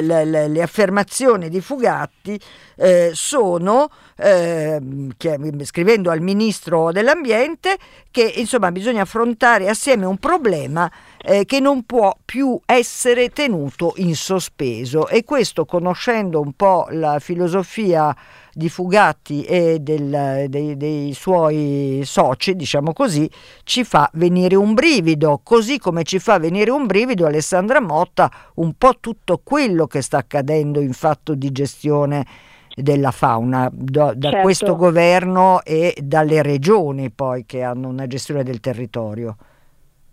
le, 0.00 0.48
le, 0.48 0.62
affermazioni 0.62 1.48
di 1.48 1.60
Fugatti 1.60 2.40
eh, 2.76 3.10
sono, 3.12 3.90
ehm, 4.16 5.12
che, 5.16 5.38
scrivendo 5.64 6.10
al 6.10 6.20
ministro 6.20 6.92
dell'ambiente, 6.92 7.76
che 8.10 8.32
insomma 8.36 8.72
bisogna 8.72 9.02
affrontare 9.02 9.68
assieme 9.68 10.06
un 10.06 10.16
problema 10.16 10.90
eh, 11.22 11.44
che 11.44 11.60
non 11.60 11.84
può 11.84 12.16
più 12.24 12.58
essere 12.64 13.30
tenuto 13.30 13.92
in 13.96 14.16
sospeso. 14.16 15.08
E 15.08 15.24
questo 15.24 15.64
conoscendo 15.66 16.40
un 16.40 16.52
po' 16.52 16.86
la 16.90 17.18
filosofia 17.18 18.16
di 18.60 18.68
Fugatti 18.68 19.42
e 19.42 19.78
del, 19.80 20.44
dei, 20.48 20.76
dei, 20.76 21.14
suoi 21.14 22.02
soci, 22.04 22.54
diciamo 22.54 22.92
così, 22.92 23.26
ci 23.64 23.84
fa 23.84 24.10
venire 24.12 24.54
un 24.54 24.74
brivido, 24.74 25.40
così 25.42 25.78
come 25.78 26.02
ci 26.02 26.18
fa 26.18 26.38
venire 26.38 26.70
un 26.70 26.84
brivido 26.84 27.24
Alessandra 27.24 27.80
Motta 27.80 28.30
un 28.56 28.74
po' 28.76 28.98
tutto 29.00 29.40
quello 29.42 29.86
che 29.86 30.02
sta 30.02 30.18
accadendo 30.18 30.80
in 30.80 30.92
fatto 30.92 31.34
di 31.34 31.50
gestione 31.52 32.26
della 32.74 33.12
fauna 33.12 33.70
da, 33.72 34.12
da 34.14 34.28
certo. 34.28 34.44
questo 34.44 34.76
governo 34.76 35.62
e 35.64 35.94
dalle 36.02 36.42
regioni 36.42 37.10
poi 37.10 37.46
che 37.46 37.62
hanno 37.62 37.88
una 37.88 38.06
gestione 38.06 38.42
del 38.42 38.60
territorio. 38.60 39.36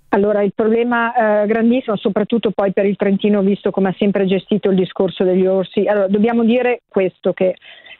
Allora, 0.09 0.41
il 0.41 0.53
problema 0.55 1.43
eh, 1.43 1.47
grandissimo, 1.47 1.97
soprattutto 1.97 2.51
poi 2.51 2.71
per 2.71 2.85
il 2.85 2.95
Trentino, 2.95 3.41
visto 3.41 3.71
come 3.71 3.89
ha 3.89 3.95
sempre 3.97 4.25
gestito 4.25 4.69
il 4.69 4.77
discorso 4.77 5.25
degli 5.25 5.45
orsi, 5.45 5.85
allora, 5.85 6.07
dobbiamo 6.07 6.45
dire 6.45 6.83
questo, 6.87 7.33
che 7.33 7.55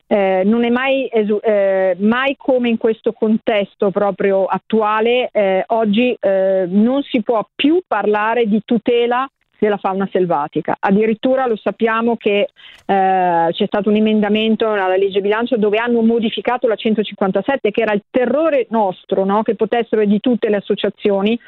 eh, 0.07 0.43
non 0.45 0.63
è 0.63 0.69
mai, 0.69 1.09
esu- 1.11 1.43
eh, 1.43 1.95
mai, 1.99 2.35
come 2.37 2.69
in 2.69 2.77
questo 2.77 3.11
contesto 3.11 3.91
proprio 3.91 4.45
attuale, 4.45 5.29
eh, 5.31 5.63
oggi 5.67 6.15
eh, 6.19 6.65
non 6.67 7.03
si 7.03 7.21
può 7.21 7.45
più 7.55 7.81
parlare 7.85 8.47
di 8.47 8.61
tutela 8.63 9.27
della 9.59 9.77
fauna 9.77 10.07
selvatica. 10.11 10.75
Addirittura 10.79 11.47
lo 11.47 11.55
sappiamo 11.55 12.17
che 12.17 12.49
eh, 12.85 13.47
c'è 13.51 13.65
stato 13.65 13.89
un 13.89 13.95
emendamento 13.95 14.69
alla 14.69 14.95
legge 14.95 15.21
bilancio 15.21 15.57
dove 15.57 15.77
hanno 15.77 16.01
modificato 16.01 16.67
la 16.67 16.75
157 16.75 17.71
che 17.71 17.81
era 17.81 17.93
il 17.93 18.03
terrore 18.09 18.67
nostro, 18.69 19.25
no? 19.25 19.43
che 19.43 19.55
potessero 19.55 20.03
di 20.05 20.19
tutte 20.19 20.49
le 20.49 20.57
associazioni 20.57 21.39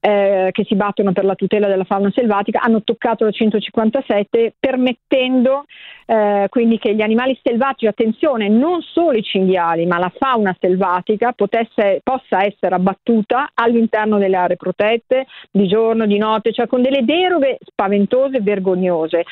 eh, 0.00 0.50
che 0.52 0.64
si 0.64 0.74
battono 0.74 1.12
per 1.12 1.24
la 1.24 1.34
tutela 1.34 1.66
della 1.66 1.84
fauna 1.84 2.10
selvatica, 2.14 2.60
hanno 2.60 2.82
toccato 2.82 3.24
la 3.24 3.30
157 3.30 4.54
permettendo 4.58 5.64
eh, 6.06 6.46
quindi 6.50 6.78
che 6.78 6.94
gli 6.94 7.00
animali 7.00 7.38
selvatici, 7.42 7.86
attenzione, 7.86 8.48
non 8.48 8.82
solo 8.82 9.16
i 9.16 9.22
cinghiali, 9.22 9.86
ma 9.86 9.98
la 9.98 10.12
fauna 10.14 10.54
selvatica 10.60 11.32
potesse, 11.32 12.00
possa 12.02 12.44
essere 12.44 12.74
abbattuta 12.74 13.50
all'interno 13.54 14.18
delle 14.18 14.36
aree 14.36 14.56
protette 14.56 15.26
di 15.50 15.66
giorno, 15.66 16.06
di 16.06 16.18
notte, 16.18 16.52
cioè 16.52 16.66
con 16.66 16.82
delle 16.82 17.04
deroghe 17.04 17.53
spaventose 17.60 18.38
e 18.38 18.42
vergognose. 18.42 19.24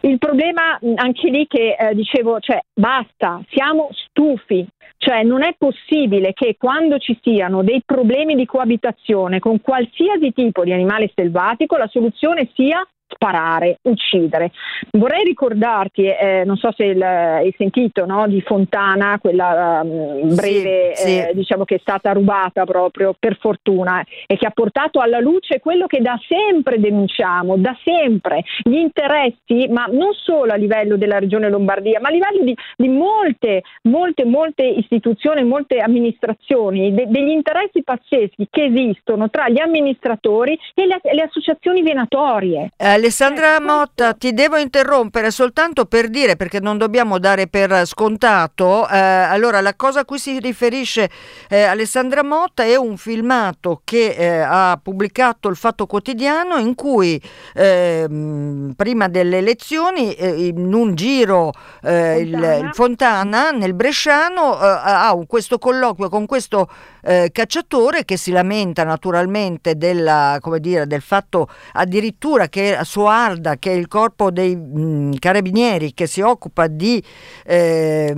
Il 0.00 0.18
problema 0.18 0.78
anche 0.96 1.30
lì 1.30 1.46
che 1.46 1.76
eh, 1.78 1.94
dicevo, 1.94 2.38
cioè 2.38 2.60
basta, 2.74 3.42
siamo 3.48 3.88
stufi, 3.92 4.66
cioè 4.96 5.22
non 5.22 5.42
è 5.42 5.54
possibile 5.56 6.32
che 6.32 6.56
quando 6.58 6.98
ci 6.98 7.18
siano 7.22 7.62
dei 7.62 7.82
problemi 7.84 8.34
di 8.34 8.46
coabitazione 8.46 9.38
con 9.38 9.60
qualsiasi 9.60 10.32
tipo 10.32 10.64
di 10.64 10.72
animale 10.72 11.10
selvatico 11.14 11.76
la 11.76 11.88
soluzione 11.88 12.48
sia 12.54 12.86
sparare, 13.14 13.78
uccidere. 13.82 14.50
Vorrei 14.92 15.24
ricordarti, 15.24 16.06
eh, 16.06 16.42
non 16.44 16.56
so 16.56 16.72
se 16.76 16.84
il, 16.84 17.02
hai 17.02 17.54
sentito, 17.56 18.04
no, 18.06 18.26
di 18.26 18.40
Fontana, 18.40 19.18
quella 19.20 19.80
um, 19.82 20.34
breve, 20.34 20.94
sì, 20.94 21.08
sì. 21.08 21.18
Eh, 21.18 21.30
diciamo 21.34 21.64
che 21.64 21.76
è 21.76 21.78
stata 21.80 22.12
rubata 22.12 22.64
proprio 22.64 23.14
per 23.18 23.38
fortuna 23.38 24.04
e 24.26 24.36
che 24.36 24.46
ha 24.46 24.50
portato 24.50 25.00
alla 25.00 25.20
luce 25.20 25.60
quello 25.60 25.86
che 25.86 26.00
da 26.00 26.18
sempre 26.26 26.80
denunciamo, 26.80 27.56
da 27.56 27.76
sempre, 27.84 28.42
gli 28.62 28.76
interessi, 28.76 29.68
ma 29.68 29.86
non 29.86 30.12
solo 30.12 30.52
a 30.52 30.56
livello 30.56 30.96
della 30.96 31.18
regione 31.18 31.48
Lombardia, 31.48 32.00
ma 32.00 32.08
a 32.08 32.12
livello 32.12 32.42
di, 32.42 32.56
di 32.76 32.88
molte, 32.88 33.62
molte, 33.82 34.24
molte 34.24 34.64
istituzioni, 34.78 35.44
molte 35.44 35.78
amministrazioni, 35.78 36.94
de, 36.94 37.06
degli 37.08 37.30
interessi 37.30 37.82
pazzeschi 37.82 38.48
che 38.50 38.64
esistono 38.64 39.30
tra 39.30 39.48
gli 39.48 39.60
amministratori 39.60 40.58
e 40.74 40.86
le, 40.86 41.00
le 41.02 41.22
associazioni 41.22 41.82
venatorie. 41.82 42.70
Eh, 42.76 42.86
Alessandra 42.86 43.60
Motta, 43.60 44.14
ti 44.14 44.32
devo 44.32 44.56
interrompere 44.56 45.30
soltanto 45.30 45.84
per 45.86 46.08
dire, 46.08 46.36
perché 46.36 46.60
non 46.60 46.78
dobbiamo 46.78 47.18
dare 47.18 47.46
per 47.46 47.86
scontato, 47.86 48.88
eh, 48.88 48.98
allora 48.98 49.60
la 49.60 49.74
cosa 49.74 50.00
a 50.00 50.04
cui 50.04 50.18
si 50.18 50.38
riferisce 50.38 51.08
eh, 51.48 51.62
Alessandra 51.62 52.22
Motta 52.22 52.64
è 52.64 52.76
un 52.76 52.96
filmato 52.96 53.80
che 53.84 54.14
eh, 54.16 54.38
ha 54.38 54.78
pubblicato 54.82 55.48
il 55.48 55.56
Fatto 55.56 55.86
Quotidiano 55.86 56.56
in 56.56 56.74
cui 56.74 57.20
ehm, 57.54 58.74
prima 58.76 59.08
delle 59.08 59.38
elezioni 59.38 60.12
eh, 60.14 60.46
in 60.46 60.72
un 60.72 60.94
giro 60.94 61.52
eh, 61.82 62.22
Fontana. 62.24 62.54
Il, 62.56 62.64
il 62.64 62.70
Fontana 62.72 63.50
nel 63.50 63.74
Bresciano 63.74 64.60
eh, 64.60 64.63
ha 64.64 65.16
questo 65.26 65.58
colloquio 65.58 66.08
con 66.08 66.26
questo 66.26 66.68
cacciatore 67.04 68.04
che 68.04 68.16
si 68.16 68.30
lamenta 68.30 68.82
naturalmente 68.82 69.76
della, 69.76 70.38
dire, 70.58 70.86
del 70.86 71.02
fatto 71.02 71.48
addirittura 71.72 72.48
che 72.48 72.78
Soarda, 72.82 73.56
che 73.56 73.72
è 73.72 73.74
il 73.74 73.88
corpo 73.88 74.30
dei 74.30 74.56
mh, 74.56 74.80
mm, 74.80 75.12
carabinieri 75.18 75.92
che 75.94 76.06
si 76.06 76.20
occupa 76.20 76.66
di 76.66 77.02
eh, 77.44 78.12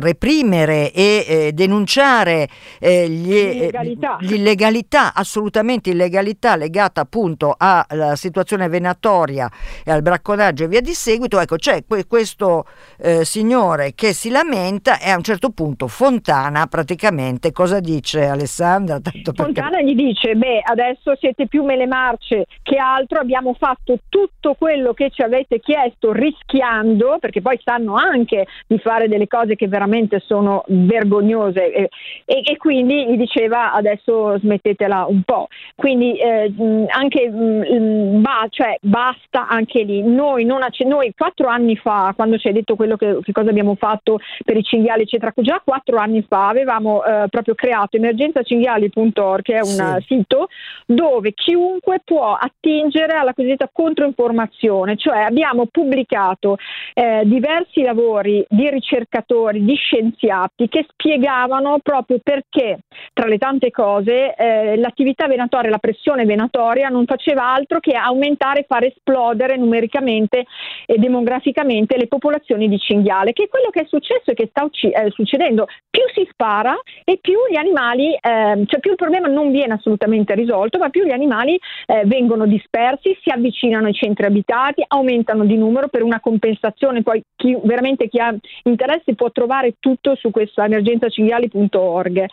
reprimere 0.00 0.92
e 0.92 1.24
eh, 1.26 1.52
denunciare 1.52 2.48
eh, 2.78 3.08
gli, 3.08 3.34
eh, 3.34 3.52
l'illegalità. 3.52 4.16
l'illegalità, 4.20 5.14
assolutamente 5.14 5.90
illegalità 5.90 6.56
legata 6.56 7.00
appunto 7.02 7.54
alla 7.56 8.16
situazione 8.16 8.68
venatoria 8.68 9.50
e 9.84 9.90
al 9.90 10.02
bracconaggio 10.02 10.64
e 10.64 10.68
via 10.68 10.80
di 10.80 10.94
seguito, 10.94 11.40
ecco 11.40 11.56
c'è 11.56 11.84
que- 11.86 12.06
questo 12.06 12.66
eh, 12.98 13.24
signore 13.24 13.94
che 13.94 14.12
si 14.12 14.30
lamenta 14.30 14.98
e 14.98 15.10
a 15.10 15.16
un 15.16 15.22
certo 15.22 15.41
punto 15.50 15.88
Fontana 15.88 16.66
praticamente 16.66 17.52
cosa 17.52 17.80
dice 17.80 18.26
Alessandra? 18.26 19.00
Tanto 19.00 19.32
Fontana 19.34 19.82
gli 19.82 19.94
dice, 19.94 20.34
beh 20.34 20.60
adesso 20.64 21.16
siete 21.18 21.46
più 21.46 21.64
mele 21.64 21.86
marce 21.86 22.46
che 22.62 22.76
altro, 22.76 23.18
abbiamo 23.18 23.54
fatto 23.54 23.98
tutto 24.08 24.54
quello 24.54 24.92
che 24.92 25.10
ci 25.10 25.22
avete 25.22 25.60
chiesto 25.60 26.12
rischiando, 26.12 27.18
perché 27.20 27.40
poi 27.40 27.58
sanno 27.62 27.94
anche 27.94 28.46
di 28.66 28.78
fare 28.78 29.08
delle 29.08 29.26
cose 29.26 29.56
che 29.56 29.68
veramente 29.68 30.20
sono 30.24 30.64
vergognose 30.66 31.72
e, 31.72 31.88
e, 32.24 32.42
e 32.44 32.56
quindi 32.56 33.06
gli 33.06 33.16
diceva 33.16 33.72
adesso 33.72 34.38
smettetela 34.38 35.06
un 35.08 35.22
po'. 35.22 35.48
Quindi 35.74 36.16
eh, 36.18 36.52
anche 36.88 37.30
ba, 37.30 38.46
cioè, 38.48 38.76
basta 38.80 39.48
anche 39.48 39.82
lì. 39.82 40.02
Noi, 40.02 40.44
non, 40.44 40.60
noi 40.86 41.12
quattro 41.16 41.48
anni 41.48 41.76
fa, 41.76 42.12
quando 42.14 42.38
ci 42.38 42.48
hai 42.48 42.54
detto 42.54 42.76
quello 42.76 42.96
che, 42.96 43.18
che 43.22 43.32
cosa 43.32 43.50
abbiamo 43.50 43.74
fatto 43.74 44.18
per 44.44 44.56
i 44.56 44.62
cinghiali, 44.62 45.02
eccetera, 45.02 45.31
già 45.36 45.60
quattro 45.64 45.96
anni 45.96 46.24
fa 46.28 46.48
avevamo 46.48 47.04
eh, 47.04 47.26
proprio 47.28 47.54
creato 47.54 47.96
emergenzacinghiali.org, 47.96 49.42
che 49.42 49.54
è 49.54 49.60
un 49.60 49.96
sì. 50.00 50.04
sito 50.06 50.48
dove 50.86 51.32
chiunque 51.32 52.00
può 52.04 52.34
attingere 52.34 53.16
alla 53.16 53.34
cosiddetta 53.34 53.70
controinformazione, 53.72 54.96
cioè 54.96 55.20
abbiamo 55.20 55.66
pubblicato 55.66 56.56
eh, 56.94 57.22
diversi 57.24 57.82
lavori 57.82 58.44
di 58.48 58.68
ricercatori, 58.68 59.64
di 59.64 59.74
scienziati 59.74 60.68
che 60.68 60.86
spiegavano 60.90 61.78
proprio 61.82 62.18
perché, 62.22 62.80
tra 63.12 63.26
le 63.26 63.38
tante 63.38 63.70
cose, 63.70 64.34
eh, 64.34 64.76
l'attività 64.76 65.26
venatoria, 65.26 65.70
la 65.70 65.78
pressione 65.78 66.24
venatoria 66.24 66.88
non 66.88 67.04
faceva 67.06 67.52
altro 67.52 67.80
che 67.80 67.94
aumentare 67.94 68.60
e 68.60 68.66
far 68.68 68.84
esplodere 68.84 69.56
numericamente 69.56 70.44
e 70.86 70.98
demograficamente 70.98 71.96
le 71.96 72.06
popolazioni 72.06 72.68
di 72.68 72.78
cinghiale, 72.78 73.32
che 73.32 73.44
è 73.44 73.48
quello 73.48 73.70
che 73.70 73.82
è 73.82 73.86
successo 73.86 74.30
e 74.30 74.34
che 74.34 74.48
sta 74.50 74.64
ucc- 74.64 74.94
eh, 74.94 75.10
succedendo. 75.24 75.66
Più 75.88 76.02
si 76.14 76.26
spara 76.30 76.74
e 77.04 77.18
più 77.20 77.38
gli 77.50 77.56
animali, 77.56 78.12
eh, 78.14 78.64
cioè 78.66 78.80
più 78.80 78.90
il 78.90 78.96
problema 78.96 79.28
non 79.28 79.50
viene 79.50 79.74
assolutamente 79.74 80.34
risolto, 80.34 80.78
ma 80.78 80.90
più 80.90 81.04
gli 81.04 81.10
animali 81.10 81.58
eh, 81.86 82.02
vengono 82.06 82.46
dispersi, 82.46 83.16
si 83.22 83.30
avvicinano 83.30 83.86
ai 83.86 83.94
centri 83.94 84.26
abitati, 84.26 84.84
aumentano 84.86 85.44
di 85.44 85.56
numero 85.56 85.88
per 85.88 86.02
una 86.02 86.20
compensazione. 86.20 87.02
Poi 87.02 87.22
chi, 87.36 87.56
veramente 87.62 88.08
chi 88.08 88.18
ha 88.18 88.34
interesse 88.64 89.14
può 89.14 89.30
trovare 89.30 89.74
tutto 89.78 90.14
su 90.16 90.30
questa 90.30 90.64
emergenzacinghiali.org. 90.64 92.26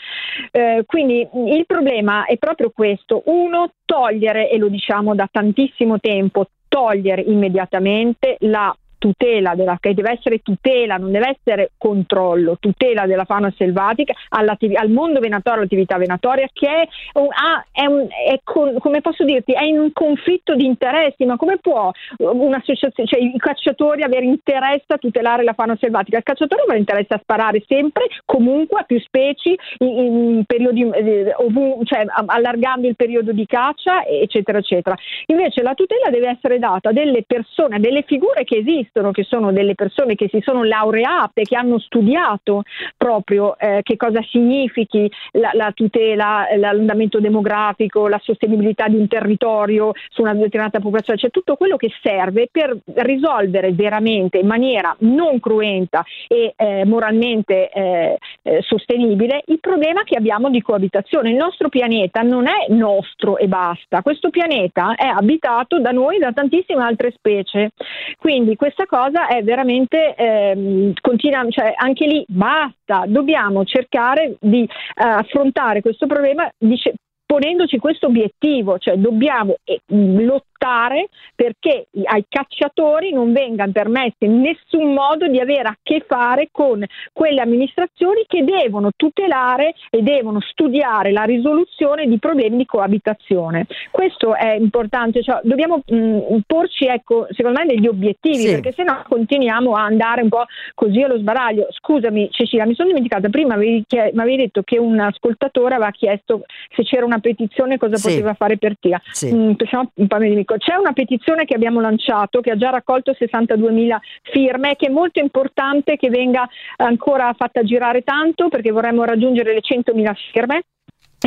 Eh, 0.51 0.83
quindi 0.85 1.27
il 1.31 1.65
problema 1.65 2.25
è 2.25 2.37
proprio 2.37 2.71
questo. 2.73 3.23
Uno, 3.25 3.71
togliere, 3.85 4.49
e 4.49 4.57
lo 4.57 4.67
diciamo 4.67 5.15
da 5.15 5.27
tantissimo 5.31 5.99
tempo, 5.99 6.47
togliere 6.67 7.21
immediatamente 7.21 8.37
la 8.39 8.73
tutela 8.99 9.55
della, 9.55 9.77
che 9.79 9.95
deve 9.95 10.11
essere 10.11 10.39
tutela, 10.43 10.97
non 10.97 11.11
deve 11.11 11.39
essere 11.39 11.71
controllo, 11.77 12.57
tutela 12.59 13.07
della 13.07 13.25
fauna 13.25 13.51
selvatica 13.57 14.13
al 14.29 14.89
mondo 14.89 15.19
venatorio, 15.19 15.61
all'attività 15.61 15.97
venatoria 15.97 16.47
che 16.53 16.67
è, 16.67 16.87
ha, 17.13 17.65
è, 17.71 17.85
un, 17.85 18.07
è 18.07 18.39
con, 18.43 18.77
come 18.79 19.01
posso 19.01 19.23
dirti, 19.23 19.53
è 19.53 19.63
in 19.63 19.79
un 19.79 19.91
conflitto 19.93 20.53
di 20.53 20.65
interessi, 20.65 21.25
ma 21.25 21.37
come 21.37 21.57
può 21.57 21.91
un'associazione, 22.17 23.09
cioè 23.09 23.21
i 23.21 23.33
cacciatori 23.37 24.03
avere 24.03 24.25
interesse 24.25 24.85
a 24.87 24.97
tutelare 24.97 25.43
la 25.43 25.53
fauna 25.53 25.77
selvatica? 25.79 26.17
Il 26.17 26.23
cacciatore 26.23 26.63
avrà 26.63 26.75
interesse 26.75 27.13
a 27.13 27.19
sparare 27.21 27.63
sempre, 27.67 28.07
comunque 28.25 28.81
a 28.81 28.83
più 28.83 28.99
specie, 28.99 29.55
in, 29.79 29.87
in 29.87 30.43
periodi, 30.45 30.87
eh, 30.89 31.33
ovun, 31.37 31.85
cioè 31.85 32.05
allargando 32.25 32.87
il 32.87 32.95
periodo 32.95 33.31
di 33.31 33.45
caccia, 33.45 34.05
eccetera, 34.05 34.57
eccetera. 34.57 34.95
Invece 35.27 35.61
la 35.61 35.73
tutela 35.73 36.09
deve 36.09 36.29
essere 36.29 36.59
data 36.59 36.89
a 36.89 36.93
delle 36.93 37.23
persone, 37.25 37.77
a 37.77 37.79
delle 37.79 38.03
figure 38.03 38.43
che 38.43 38.57
esistono 38.57 38.88
esistono, 38.89 39.11
che 39.11 39.23
sono 39.23 39.51
delle 39.51 39.75
persone 39.75 40.15
che 40.15 40.27
si 40.29 40.41
sono 40.41 40.63
laureate, 40.63 41.43
che 41.43 41.55
hanno 41.55 41.79
studiato 41.79 42.63
proprio 42.97 43.57
eh, 43.57 43.81
che 43.83 43.95
cosa 43.95 44.21
significhi 44.29 45.09
la, 45.33 45.51
la 45.53 45.71
tutela, 45.71 46.47
l'andamento 46.57 47.19
demografico, 47.19 48.07
la 48.07 48.19
sostenibilità 48.21 48.87
di 48.87 48.95
un 48.95 49.07
territorio 49.07 49.91
su 50.09 50.21
una 50.21 50.33
determinata 50.33 50.79
popolazione, 50.79 51.19
cioè 51.19 51.29
tutto 51.29 51.55
quello 51.55 51.77
che 51.77 51.91
serve 52.01 52.49
per 52.51 52.75
risolvere 52.95 53.71
veramente 53.71 54.39
in 54.39 54.47
maniera 54.47 54.95
non 54.99 55.39
cruenta 55.39 56.03
e 56.27 56.53
eh, 56.55 56.85
moralmente 56.85 57.69
eh, 57.69 58.17
eh 58.41 58.61
sostenibile 58.61 59.43
il 59.47 59.59
problema 59.59 60.03
che 60.03 60.15
abbiamo 60.15 60.49
di 60.49 60.61
coabitazione. 60.61 61.29
Il 61.29 61.35
nostro 61.35 61.69
pianeta 61.69 62.21
non 62.21 62.47
è 62.47 62.65
nostro 62.69 63.37
e 63.37 63.47
basta, 63.47 64.01
questo 64.01 64.29
pianeta 64.29 64.95
è 64.95 65.05
abitato 65.05 65.79
da 65.79 65.91
noi 65.91 66.15
e 66.15 66.19
da 66.19 66.31
tantissime 66.31 66.83
altre 66.83 67.11
specie. 67.11 67.71
Quindi 68.17 68.55
questa 68.55 68.78
questa 68.79 68.85
cosa 68.85 69.27
è 69.27 69.43
veramente 69.43 70.15
ehm, 70.15 70.93
continua, 71.01 71.45
cioè 71.49 71.73
anche 71.75 72.05
lì 72.05 72.23
basta, 72.27 73.03
dobbiamo 73.07 73.65
cercare 73.65 74.37
di 74.39 74.63
eh, 74.63 74.67
affrontare 74.95 75.81
questo 75.81 76.07
problema 76.07 76.49
dice, 76.57 76.93
ponendoci 77.25 77.77
questo 77.77 78.07
obiettivo, 78.07 78.77
cioè 78.77 78.95
dobbiamo 78.95 79.55
eh, 79.65 79.81
lottare 79.87 80.47
lottare 80.59 81.07
perché 81.33 81.87
ai 82.03 82.25
cacciatori 82.27 83.13
non 83.13 83.31
venga 83.31 83.67
permesso 83.71 84.17
in 84.19 84.41
nessun 84.41 84.93
modo 84.93 85.27
di 85.27 85.39
avere 85.39 85.69
a 85.69 85.77
che 85.81 86.03
fare 86.05 86.49
con 86.51 86.83
quelle 87.13 87.41
amministrazioni 87.41 88.25
che 88.27 88.43
devono 88.43 88.91
tutelare 88.95 89.73
e 89.89 90.01
devono 90.01 90.41
studiare 90.41 91.11
la 91.11 91.23
risoluzione 91.23 92.05
di 92.07 92.19
problemi 92.19 92.57
di 92.57 92.65
coabitazione. 92.65 93.65
Questo 93.89 94.35
è 94.35 94.53
importante, 94.53 95.23
cioè, 95.23 95.39
dobbiamo 95.43 95.81
mh, 95.85 96.39
porci 96.45 96.85
ecco, 96.85 97.27
secondo 97.31 97.59
me 97.59 97.65
degli 97.65 97.87
obiettivi 97.87 98.35
sì. 98.35 98.51
perché 98.51 98.73
se 98.73 98.83
no 98.83 99.03
continuiamo 99.07 99.73
a 99.73 99.83
andare 99.83 100.21
un 100.21 100.29
po' 100.29 100.45
così 100.75 101.01
allo 101.01 101.17
sbaraglio. 101.17 101.67
Scusami 101.69 102.29
Cecilia, 102.31 102.65
mi 102.65 102.75
sono 102.75 102.89
dimenticata, 102.89 103.29
prima 103.29 103.55
mi 103.55 103.83
avevi 103.87 104.35
detto 104.35 104.63
che 104.63 104.77
un 104.77 104.99
ascoltatore 104.99 105.75
aveva 105.75 105.91
chiesto 105.91 106.43
se 106.75 106.83
c'era 106.83 107.05
una 107.05 107.19
petizione 107.19 107.77
cosa 107.77 107.95
sì. 107.95 108.09
poteva 108.09 108.33
fare 108.33 108.57
per 108.57 108.77
TIA. 108.77 109.01
Sì. 109.11 109.33
Mm, 109.33 109.53
un 109.93 110.07
po' 110.07 110.17
mi 110.17 110.45
Ecco, 110.49 110.57
c'è 110.57 110.75
una 110.75 110.93
petizione 110.93 111.45
che 111.45 111.53
abbiamo 111.53 111.79
lanciato 111.79 112.41
che 112.41 112.49
ha 112.49 112.57
già 112.57 112.71
raccolto 112.71 113.11
62.000 113.11 113.97
firme 114.23 114.75
che 114.75 114.87
è 114.87 114.89
molto 114.89 115.19
importante 115.19 115.95
che 115.95 116.09
venga 116.09 116.49
ancora 116.77 117.31
fatta 117.37 117.61
girare 117.61 118.01
tanto 118.01 118.49
perché 118.49 118.71
vorremmo 118.71 119.03
raggiungere 119.03 119.53
le 119.53 119.61
100.000 119.61 120.13
firme 120.31 120.63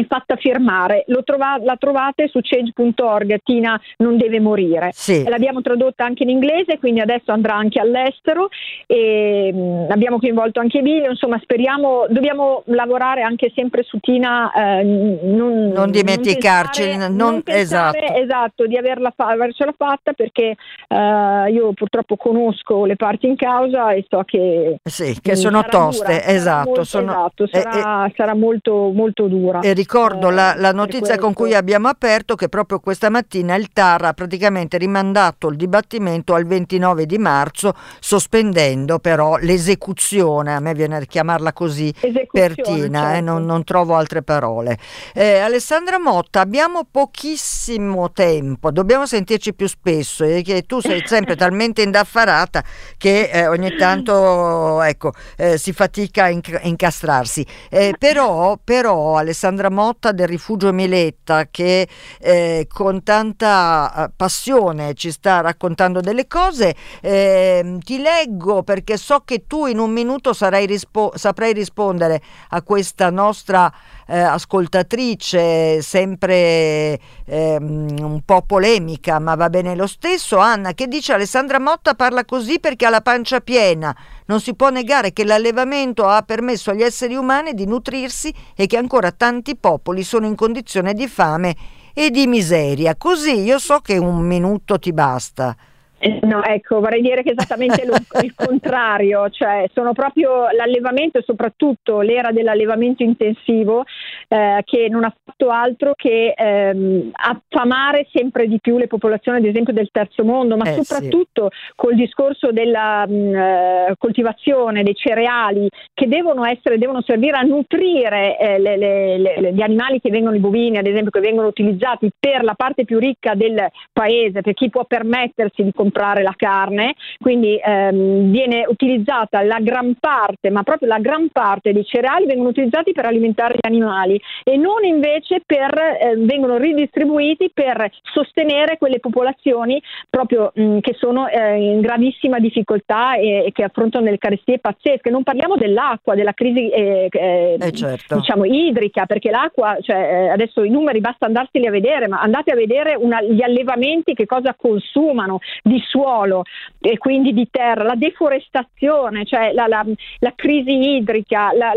è 0.01 0.07
fatta 0.07 0.37
firmare, 0.37 1.05
trova, 1.25 1.59
la 1.63 1.77
trovate 1.77 2.29
su 2.29 2.41
change.org, 2.41 3.41
Tina 3.43 3.81
non 3.99 4.17
deve 4.17 4.41
morire. 4.41 4.91
Sì. 4.93 5.25
L'abbiamo 5.25 5.61
tradotta 5.61 6.05
anche 6.05 6.23
in 6.23 6.31
inglese, 6.31 6.79
quindi 6.79 7.01
adesso 7.01 7.33
andrà 7.33 7.55
anche 7.55 7.81
all'estero 7.81 8.49
e 8.87 9.51
mh, 9.53 9.59
mm, 9.59 9.91
abbiamo 9.91 10.19
coinvolto 10.19 10.61
anche 10.61 10.79
Emilio, 10.79 11.11
insomma 11.11 11.39
speriamo, 11.43 12.07
dobbiamo 12.09 12.63
lavorare 12.67 13.23
anche 13.23 13.53
sempre 13.55 13.83
su 13.83 13.99
Tina, 13.99 14.51
eh, 14.53 14.83
non, 14.83 15.69
non, 15.69 15.91
dimenticarci, 15.91 16.97
non, 16.97 16.99
pensare, 16.99 17.13
non, 17.13 17.43
pensare, 17.43 17.99
esatto. 17.99 18.23
esatto. 18.23 18.67
di 18.67 18.77
averla 18.77 19.13
fa, 19.15 19.27
avercela 19.27 19.75
fatta 19.77 20.13
perché 20.13 20.57
eh, 20.89 21.51
io 21.51 21.73
purtroppo 21.73 22.17
conosco 22.17 22.85
le 22.85 22.97
parti 22.97 23.27
in 23.27 23.37
causa 23.37 23.93
e 23.93 24.05
so 24.09 24.23
che, 24.25 24.77
sì, 24.83 25.19
che 25.21 25.37
sono 25.37 25.63
toste, 25.65 26.05
dura, 26.05 26.25
esatto, 26.27 26.67
molto, 26.67 26.85
sono, 26.85 27.11
esatto, 27.11 27.47
sarà, 27.47 28.07
eh, 28.07 28.13
sarà 28.17 28.35
molto, 28.35 28.91
molto 28.95 29.27
dura 29.27 29.61
ricordo 29.83 30.31
la, 30.31 30.55
la 30.57 30.71
notizia 30.71 31.19
con 31.19 31.33
cui 31.33 31.55
abbiamo 31.55 31.89
aperto 31.89 32.37
che 32.37 32.49
proprio 32.49 32.79
questa 32.79 33.11
mattina 33.11 33.57
il 33.57 33.73
TAR 33.73 34.05
ha 34.05 34.13
praticamente 34.13 34.79
rimandato 34.79 35.49
il 35.49 35.57
dibattimento 35.57 36.35
al 36.35 36.47
29 36.47 37.05
di 37.05 37.19
marzo, 37.19 37.75
sospendendo 37.99 39.01
però 39.01 39.37
l'esecuzione, 39.37 40.55
a 40.55 40.61
me 40.61 40.73
viene 40.75 40.97
a 40.97 41.01
chiamarla 41.01 41.53
così 41.53 41.93
per 42.31 42.55
Tina, 42.55 43.01
certo. 43.01 43.17
eh, 43.17 43.21
non, 43.21 43.45
non, 43.45 43.65
trovo 43.65 43.97
altre 43.97 44.23
parole. 44.23 44.79
Eh, 45.15 45.39
Alessandra 45.39 45.99
Motta, 45.99 46.41
abbiamo 46.41 46.87
pochissimo 46.89 48.13
tempo, 48.13 48.71
dobbiamo 48.71 49.07
sentirci 49.07 49.53
più 49.53 49.67
spesso 49.67 50.23
e 50.23 50.43
che 50.43 50.63
tu 50.63 50.81
sei 50.81 51.03
sempre 51.05 51.35
talmente 51.37 51.83
indaffarata 51.83 52.63
che 52.97 53.31
eh, 53.33 53.49
ogni 53.49 53.75
tanto 53.77 54.81
ecco, 54.83 55.13
eh, 55.37 55.59
si 55.59 55.73
fatica 55.73 56.25
a 56.25 56.29
inc- 56.31 56.61
incastrarsi. 56.63 57.45
Eh, 57.69 57.95
però, 57.99 58.57
però 58.63 59.17
Alessandra 59.17 59.71
Motta 59.73 60.13
del 60.13 60.29
Rifugio 60.29 60.73
Miletta 60.73 61.49
che 61.51 61.89
eh, 62.21 62.69
con 62.73 63.03
tanta 63.03 63.93
eh, 63.93 64.11
passione 64.15 64.95
ci 64.95 65.11
sta 65.11 65.41
raccontando 65.41 66.01
delle 66.01 66.29
cose. 66.29 66.75
Eh, 67.01 67.79
ti 67.83 67.99
leggo 68.01 68.63
perché 68.63 68.97
so 68.97 69.23
che 69.25 69.47
tu 69.47 69.67
in 69.67 69.79
un 69.79 69.91
minuto 69.91 70.33
rispo- 70.39 71.13
saprai 71.17 71.53
rispondere 71.53 72.23
a 72.51 72.63
questa 72.63 73.11
nostra 73.11 73.73
eh, 74.07 74.19
ascoltatrice 74.19 75.81
sempre 75.83 76.99
ehm, 77.25 77.97
un 78.01 78.21
po' 78.25 78.43
polemica, 78.43 79.19
ma 79.19 79.35
va 79.35 79.49
bene 79.49 79.75
lo 79.75 79.87
stesso. 79.87 80.39
Anna 80.39 80.75
che 80.75 80.87
dice 80.87 81.15
Alessandra 81.15 81.59
Motta 81.59 81.95
parla 81.95 82.25
così 82.25 82.61
perché 82.61 82.87
ha 82.87 82.91
la 82.91 83.01
pancia 83.01 83.41
piena. 83.41 83.97
Non 84.27 84.41
si 84.41 84.55
può 84.55 84.71
negare 84.71 85.13
che 85.13 85.25
l'allevamento 85.25 86.07
ha 86.07 86.23
permesso 86.23 86.71
agli 86.71 86.83
esseri 86.83 87.15
umani 87.15 87.55
di 87.55 87.67
nutrirsi 87.67 88.33
e 88.57 88.67
che 88.67 88.77
ancora 88.77 89.11
tanti 89.11 89.57
popoli 89.57 90.03
sono 90.03 90.27
in 90.27 90.35
condizione 90.35 90.95
di 90.95 91.09
fame 91.09 91.55
e 91.95 92.11
di 92.11 92.27
miseria. 92.27 92.97
Così 92.97 93.41
io 93.41 93.59
so 93.59 93.79
che 93.79 93.99
un 93.99 94.21
minuto 94.21 94.79
ti 94.79 94.93
basta. 94.93 95.57
Eh, 96.05 96.19
no, 96.23 96.43
ecco, 96.43 96.81
vorrei 96.81 97.01
dire 97.01 97.23
che 97.23 97.31
è 97.31 97.35
esattamente 97.37 97.87
lo, 97.87 97.95
il 98.23 98.35
contrario, 98.35 99.31
cioè 99.31 99.71
sono 99.73 99.93
proprio 99.93 100.51
l'allevamento 100.51 101.19
e 101.19 101.23
soprattutto 101.23 102.01
l'era 102.01 102.33
dell'allevamento 102.33 103.05
intensivo 103.05 103.85
eh, 104.33 104.63
che 104.65 104.89
non 104.89 105.05
ha 105.05 105.15
fatto 105.23 105.51
altro 105.51 105.93
che 105.95 106.33
ehm, 106.35 107.11
affamare 107.13 108.07
sempre 108.11 108.47
di 108.47 108.61
più 108.61 108.79
le 108.79 108.87
popolazioni, 108.87 109.37
ad 109.37 109.45
esempio 109.45 109.75
del 109.75 109.91
terzo 109.93 110.25
mondo, 110.25 110.57
ma 110.57 110.65
eh, 110.65 110.83
soprattutto 110.83 111.49
sì. 111.51 111.73
col 111.77 111.95
discorso 111.95 112.51
della 112.51 113.07
mh, 113.07 113.13
mm, 113.13 113.35
eh, 113.35 113.95
coltivazione 113.99 114.83
dei 114.85 114.95
cereali 114.95 115.69
che 115.93 116.09
devono, 116.09 116.47
essere, 116.47 116.79
devono 116.79 117.03
servire 117.03 117.37
a 117.37 117.43
nutrire 117.43 118.39
eh, 118.39 118.59
le, 118.59 118.79
le, 118.79 119.19
le, 119.19 119.53
gli 119.53 119.61
animali 119.61 120.01
che 120.01 120.09
vengono, 120.09 120.35
i 120.35 120.41
bovini 120.41 120.79
ad 120.79 120.87
esempio, 120.87 121.11
che 121.11 121.21
vengono 121.21 121.49
utilizzati 121.49 122.11
per 122.19 122.43
la 122.43 122.55
parte 122.55 122.87
più 122.87 122.99
ricca 122.99 123.35
del 123.35 123.69
paese, 123.93 124.41
per 124.41 124.55
chi 124.55 124.71
può 124.71 124.87
permettersi 124.87 125.63
di 125.63 125.75
comprare 125.75 126.23
la 126.23 126.33
carne, 126.35 126.95
quindi 127.21 127.61
ehm, 127.63 128.31
viene 128.31 128.65
utilizzata 128.67 129.43
la 129.43 129.59
gran 129.61 129.95
parte, 130.01 130.49
ma 130.49 130.63
proprio 130.63 130.89
la 130.89 131.01
gran 131.01 131.29
parte 131.31 131.75
dei 131.75 131.85
cereali 131.85 132.25
vengono 132.25 132.49
utilizzati 132.49 132.93
per 132.93 133.05
alimentare 133.05 133.57
gli 133.57 133.67
animali 133.67 134.21
e 134.45 134.57
non 134.57 134.85
invece 134.85 135.43
per, 135.45 135.77
eh, 135.79 136.15
vengono 136.17 136.57
ridistribuiti 136.57 137.51
per 137.53 137.91
sostenere 138.13 138.79
quelle 138.79 139.01
popolazioni 139.01 139.83
proprio 140.09 140.53
mh, 140.55 140.79
che 140.81 140.95
sono 140.99 141.29
eh, 141.29 141.57
in 141.57 141.81
gravissima 141.81 142.39
difficoltà 142.39 143.15
e, 143.17 143.47
e, 143.47 143.53
che 143.53 143.65
affrontano 143.65 144.05
delle 144.05 144.19
carestie 144.19 144.59
pazzesche. 144.59 145.11
Non 145.11 145.23
parliamo 145.23 145.57
dell'acqua, 145.57 146.15
della 146.15 146.33
crisi 146.33 146.69
eh, 146.69 147.09
eh, 147.11 147.57
eh 147.61 147.73
certo. 147.73 148.17
diciamo, 148.17 148.45
idrica, 148.45 149.07
perché 149.07 149.31
l'acqua, 149.31 149.77
cioè, 149.81 149.97
eh, 149.97 150.29
adesso 150.29 150.63
i 150.63 150.71
numeri 150.71 151.01
basta 151.01 151.27
andarseli 151.27 151.67
a 151.67 151.71
vedere, 151.71 152.09
ma 152.09 152.21
andate 152.21 152.53
a 152.53 152.57
vedere 152.57 152.95
una, 152.95 153.23
gli 153.23 153.43
allevamenti 153.43 154.15
che 154.15 154.27
cosa 154.27 154.55
consumano 154.55 155.39
di 155.63 155.81
suolo 155.87 156.43
e 156.81 156.99
quindi 156.99 157.33
di 157.33 157.49
terra, 157.51 157.85
la 157.85 157.95
deforestazione, 157.95 159.25
cioè 159.25 159.53
la, 159.53 159.67
la, 159.67 159.85
la 160.19 160.33
crisi 160.35 160.97
idrica, 160.97 161.53
la, 161.53 161.73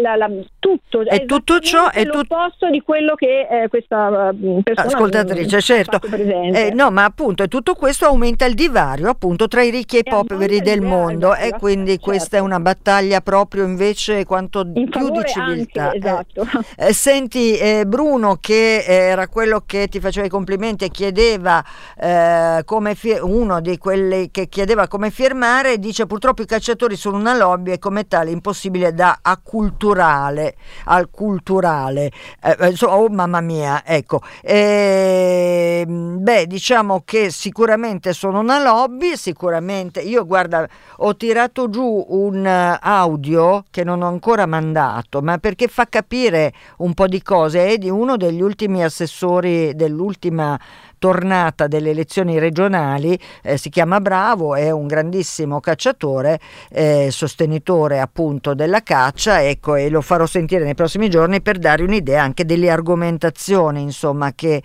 tutto. 0.59 1.01
E 1.01 1.25
tutto 1.25 1.59
ciò 1.59 1.91
è 1.91 2.05
l'opposto 2.35 2.69
di 2.69 2.81
quello 2.81 3.15
che 3.15 3.47
eh, 3.49 3.67
questa 3.69 4.31
mm, 4.33 4.59
persona 4.59 4.87
ascoltatrice, 4.87 5.61
certo. 5.61 5.99
Eh, 6.05 6.71
no, 6.73 6.91
ma 6.91 7.05
appunto 7.05 7.43
e 7.43 7.47
tutto 7.47 7.73
questo 7.73 8.05
aumenta 8.05 8.45
il 8.45 8.53
divario 8.53 9.09
appunto 9.09 9.47
tra 9.47 9.63
i 9.63 9.69
ricchi 9.69 9.97
e 9.97 9.99
i 9.99 10.03
poveri 10.03 10.61
del 10.61 10.81
mondo 10.81 11.33
e 11.35 11.53
quindi 11.57 11.91
certo. 11.91 12.03
questa 12.03 12.37
è 12.37 12.39
una 12.39 12.59
battaglia 12.59 13.21
proprio 13.21 13.65
invece 13.65 14.25
quanto 14.25 14.61
In 14.73 14.89
più 14.89 15.09
di 15.09 15.21
civiltà. 15.25 15.85
Anche, 15.85 15.97
esatto. 15.97 16.47
eh, 16.77 16.93
senti 16.93 17.57
eh, 17.57 17.85
Bruno 17.85 18.37
che 18.39 18.83
era 18.85 19.27
quello 19.27 19.63
che 19.65 19.87
ti 19.87 19.99
faceva 19.99 20.25
i 20.25 20.29
complimenti 20.29 20.85
e 20.85 20.89
chiedeva 20.89 21.63
eh, 21.97 22.61
come 22.65 22.95
fi- 22.95 23.17
uno 23.21 23.61
di 23.61 23.77
quelli 23.77 24.29
che 24.31 24.47
chiedeva 24.47 24.87
come 24.87 25.09
firmare 25.09 25.77
dice 25.79 26.05
purtroppo 26.05 26.41
i 26.41 26.45
cacciatori 26.45 26.95
sono 26.95 27.17
una 27.17 27.35
lobby 27.35 27.71
e 27.71 27.79
come 27.79 28.07
tale 28.07 28.31
impossibile 28.31 28.93
da 28.93 29.19
acculturale 29.21 30.55
al 30.85 31.09
culturale 31.09 32.11
eh, 32.41 32.55
eh 32.59 32.85
oh 32.85 33.09
mamma 33.09 33.41
mia 33.41 33.83
ecco. 33.85 34.21
Eh, 34.41 35.85
beh 35.87 36.47
diciamo 36.47 37.03
che 37.05 37.29
sicuramente 37.29 38.13
sono 38.13 38.39
una 38.39 38.61
lobby 38.61 39.15
sicuramente 39.15 40.01
io 40.01 40.25
guarda 40.25 40.67
ho 40.97 41.15
tirato 41.15 41.69
giù 41.69 42.05
un 42.09 42.45
audio 42.45 43.63
che 43.69 43.83
non 43.83 44.01
ho 44.01 44.07
ancora 44.07 44.45
mandato 44.45 45.21
ma 45.21 45.37
perché 45.37 45.67
fa 45.67 45.85
capire 45.87 46.53
un 46.77 46.93
po' 46.93 47.07
di 47.07 47.21
cose. 47.21 47.67
È 47.67 47.77
di 47.77 47.89
uno 47.89 48.17
degli 48.17 48.41
ultimi 48.41 48.83
assessori 48.83 49.75
dell'ultima 49.75 50.59
tornata 51.05 51.67
delle 51.67 51.91
elezioni 51.91 52.39
regionali, 52.39 53.15
eh, 53.43 53.59
si 53.59 53.69
chiama 53.69 54.01
Bravo, 54.01 54.55
è 54.55 54.71
un 54.71 54.87
grandissimo 54.87 55.59
cacciatore, 55.59 56.39
eh, 56.71 57.09
sostenitore 57.11 57.99
appunto 57.99 58.55
della 58.55 58.81
caccia, 58.81 59.43
ecco, 59.43 59.75
e 59.75 59.91
lo 59.91 60.01
farò 60.01 60.25
sentire 60.25 60.63
nei 60.63 60.73
prossimi 60.73 61.07
giorni 61.07 61.43
per 61.43 61.59
dare 61.59 61.83
un'idea 61.83 62.23
anche 62.23 62.43
delle 62.43 62.71
argomentazioni, 62.71 63.83
insomma, 63.83 64.33
che 64.33 64.63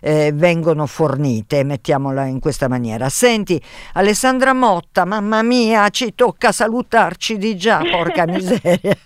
eh, 0.00 0.32
vengono 0.32 0.86
fornite, 0.86 1.62
mettiamola 1.62 2.24
in 2.24 2.40
questa 2.40 2.68
maniera. 2.68 3.10
Senti, 3.10 3.60
Alessandra 3.92 4.54
Motta, 4.54 5.04
mamma 5.04 5.42
mia, 5.42 5.90
ci 5.90 6.14
tocca 6.14 6.52
salutarci 6.52 7.36
di 7.36 7.54
già, 7.54 7.82
porca 7.82 8.24
miseria. 8.24 8.96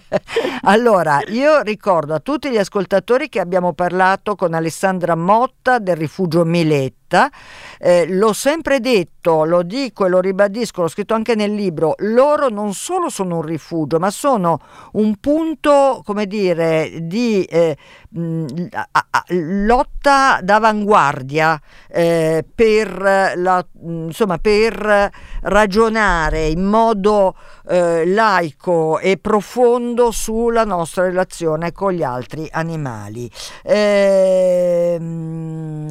allora, 0.64 1.20
io 1.28 1.60
ricordo 1.60 2.14
a 2.14 2.20
tutti 2.20 2.48
gli 2.48 2.56
ascoltatori 2.56 3.28
che 3.28 3.38
abbiamo 3.38 3.74
parlato 3.74 4.34
con 4.34 4.54
Alessandra 4.54 5.14
Motta 5.14 5.78
del 5.78 5.96
rifugio 5.96 6.20
rifugio 6.26 6.44
Miletta. 7.12 7.30
Eh, 7.78 8.06
l'ho 8.06 8.32
sempre 8.32 8.80
detto, 8.80 9.44
lo 9.44 9.62
dico 9.62 10.06
e 10.06 10.08
lo 10.08 10.20
ribadisco, 10.20 10.82
l'ho 10.82 10.88
scritto 10.88 11.14
anche 11.14 11.34
nel 11.34 11.52
libro, 11.52 11.94
loro 11.98 12.48
non 12.48 12.74
solo 12.74 13.08
sono 13.08 13.36
un 13.36 13.42
rifugio, 13.42 13.98
ma 13.98 14.10
sono 14.10 14.60
un 14.92 15.16
punto, 15.16 16.00
come 16.04 16.26
dire, 16.26 16.98
di 17.00 17.42
eh, 17.42 17.76
mh, 18.10 18.66
a, 18.70 19.06
a, 19.10 19.24
lotta 19.30 20.38
d'avanguardia 20.42 21.60
eh, 21.88 22.44
per, 22.54 23.32
la, 23.34 23.66
insomma, 23.80 24.38
per 24.38 25.10
ragionare 25.42 26.46
in 26.46 26.64
modo 26.64 27.34
eh, 27.68 28.06
laico 28.06 29.00
e 29.00 29.16
profondo 29.16 30.12
sulla 30.12 30.64
nostra 30.64 31.04
relazione 31.04 31.72
con 31.72 31.92
gli 31.92 32.04
altri 32.04 32.46
animali. 32.50 33.28
Eh, 33.64 34.98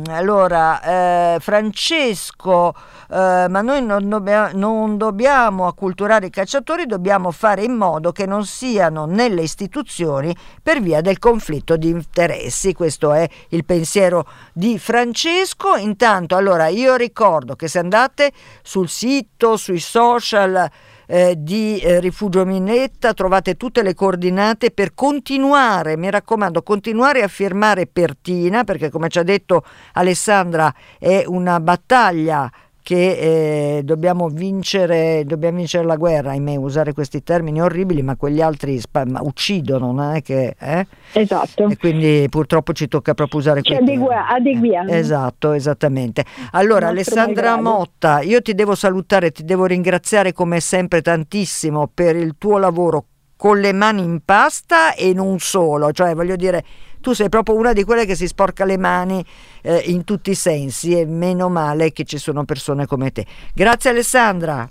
allora, 0.07 0.81
eh, 1.11 1.37
Francesco, 1.39 2.73
eh, 3.09 3.47
ma 3.49 3.61
noi 3.61 3.83
non, 3.83 4.07
dobbia, 4.07 4.51
non 4.53 4.97
dobbiamo 4.97 5.67
acculturare 5.67 6.27
i 6.27 6.29
cacciatori, 6.29 6.85
dobbiamo 6.85 7.31
fare 7.31 7.63
in 7.63 7.73
modo 7.73 8.11
che 8.11 8.25
non 8.25 8.45
siano 8.45 9.05
nelle 9.05 9.41
istituzioni 9.41 10.35
per 10.61 10.81
via 10.81 11.01
del 11.01 11.19
conflitto 11.19 11.75
di 11.77 11.89
interessi. 11.89 12.73
Questo 12.73 13.11
è 13.13 13.27
il 13.49 13.65
pensiero 13.65 14.25
di 14.53 14.79
Francesco. 14.79 15.75
Intanto, 15.75 16.35
allora, 16.35 16.67
io 16.67 16.95
ricordo 16.95 17.55
che 17.55 17.67
se 17.67 17.79
andate 17.79 18.31
sul 18.61 18.87
sito, 18.89 19.57
sui 19.57 19.79
social, 19.79 20.69
eh, 21.11 21.35
di 21.37 21.77
eh, 21.79 21.99
Rifugio 21.99 22.45
Minetta, 22.45 23.13
trovate 23.13 23.57
tutte 23.57 23.83
le 23.83 23.93
coordinate 23.93 24.71
per 24.71 24.93
continuare, 24.93 25.97
mi 25.97 26.09
raccomando, 26.09 26.63
continuare 26.63 27.21
a 27.21 27.27
firmare 27.27 27.85
Pertina, 27.85 28.63
perché 28.63 28.89
come 28.89 29.09
ci 29.09 29.19
ha 29.19 29.23
detto 29.23 29.65
Alessandra 29.91 30.73
è 30.97 31.25
una 31.27 31.59
battaglia 31.59 32.49
che 32.81 33.77
eh, 33.77 33.83
dobbiamo, 33.83 34.27
vincere, 34.27 35.23
dobbiamo 35.25 35.57
vincere 35.57 35.85
la 35.85 35.95
guerra, 35.95 36.31
ahimè, 36.31 36.55
usare 36.55 36.93
questi 36.93 37.23
termini 37.23 37.61
orribili, 37.61 38.01
ma 38.01 38.15
quegli 38.15 38.41
altri 38.41 38.79
spam, 38.79 39.19
uccidono, 39.21 39.91
non 39.91 40.15
è 40.15 40.21
che... 40.21 40.55
Eh? 40.59 40.85
Esatto. 41.13 41.67
E 41.67 41.77
quindi 41.77 42.27
purtroppo 42.29 42.73
ci 42.73 42.87
tocca 42.87 43.13
proprio 43.13 43.39
usare 43.39 43.61
ci 43.61 43.73
adegua, 43.73 44.27
adeguiamo. 44.27 44.89
Eh, 44.89 44.97
esatto, 44.97 45.53
esattamente. 45.53 46.25
Allora, 46.51 46.87
Alessandra 46.87 47.59
Motta, 47.59 48.21
io 48.21 48.41
ti 48.41 48.53
devo 48.53 48.75
salutare, 48.75 49.31
ti 49.31 49.43
devo 49.43 49.65
ringraziare 49.65 50.33
come 50.33 50.59
sempre 50.59 51.01
tantissimo 51.01 51.89
per 51.93 52.15
il 52.15 52.35
tuo 52.37 52.57
lavoro 52.57 53.05
con 53.41 53.59
le 53.59 53.73
mani 53.73 54.03
in 54.03 54.23
pasta 54.23 54.93
e 54.93 55.13
non 55.15 55.39
solo, 55.39 55.91
cioè 55.91 56.13
voglio 56.13 56.35
dire 56.35 56.63
tu 56.99 57.13
sei 57.13 57.27
proprio 57.27 57.55
una 57.55 57.73
di 57.73 57.83
quelle 57.83 58.05
che 58.05 58.13
si 58.13 58.27
sporca 58.27 58.65
le 58.65 58.77
mani 58.77 59.25
eh, 59.63 59.81
in 59.87 60.03
tutti 60.03 60.29
i 60.29 60.35
sensi 60.35 60.95
e 60.95 61.07
meno 61.07 61.49
male 61.49 61.91
che 61.91 62.03
ci 62.03 62.19
sono 62.19 62.45
persone 62.45 62.85
come 62.85 63.09
te. 63.09 63.25
Grazie 63.55 63.89
Alessandra. 63.89 64.69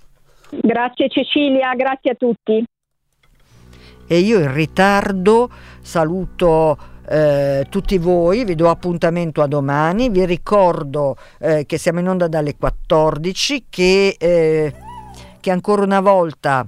Grazie 0.50 1.08
Cecilia, 1.08 1.74
grazie 1.74 2.12
a 2.12 2.14
tutti. 2.14 2.64
E 4.06 4.18
io 4.18 4.38
in 4.38 4.54
ritardo 4.54 5.50
saluto 5.80 6.78
eh, 7.08 7.66
tutti 7.68 7.98
voi, 7.98 8.44
vi 8.44 8.54
do 8.54 8.70
appuntamento 8.70 9.42
a 9.42 9.48
domani, 9.48 10.10
vi 10.10 10.24
ricordo 10.24 11.16
eh, 11.40 11.66
che 11.66 11.76
siamo 11.76 11.98
in 11.98 12.08
onda 12.08 12.28
dalle 12.28 12.54
14, 12.54 13.64
che, 13.68 14.14
eh, 14.16 14.72
che 15.40 15.50
ancora 15.50 15.82
una 15.82 16.00
volta 16.00 16.64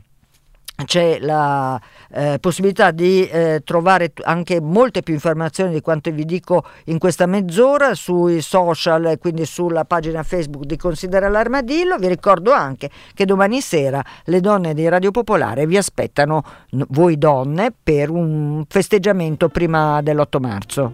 c'è 0.85 1.19
la 1.21 1.81
eh, 2.11 2.39
possibilità 2.41 2.91
di 2.91 3.27
eh, 3.27 3.63
trovare 3.65 4.13
anche 4.23 4.61
molte 4.61 5.03
più 5.03 5.15
informazioni 5.15 5.73
di 5.73 5.81
quanto 5.81 6.11
vi 6.11 6.25
dico 6.25 6.65
in 6.87 6.99
questa 6.99 7.27
mezz'ora 7.27 7.95
sui 7.95 8.41
social, 8.41 9.17
quindi 9.19 9.45
sulla 9.45 9.85
pagina 9.85 10.23
Facebook 10.23 10.65
di 10.65 10.77
Considera 10.77 11.29
l'Armadillo. 11.29 11.99
Vi 11.99 12.09
ricordo 12.09 12.53
anche 12.53 12.91
che 13.15 13.25
domani 13.25 13.61
sera 13.61 14.05
le 14.25 14.41
donne 14.41 14.75
di 14.75 14.89
Radio 14.89 15.11
Popolare 15.11 15.67
vi 15.67 15.77
aspettano, 15.77 16.43
voi 16.89 17.19
donne, 17.19 17.73
per 17.83 18.11
un 18.11 18.65
festeggiamento 18.69 19.49
prima 19.49 20.01
dell'8 20.03 20.41
marzo. 20.41 20.93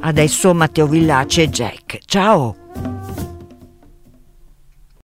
Adesso 0.00 0.54
Matteo 0.54 0.86
Villaci 0.86 1.42
e 1.42 1.48
Jack. 1.48 1.98
Ciao! 2.04 2.67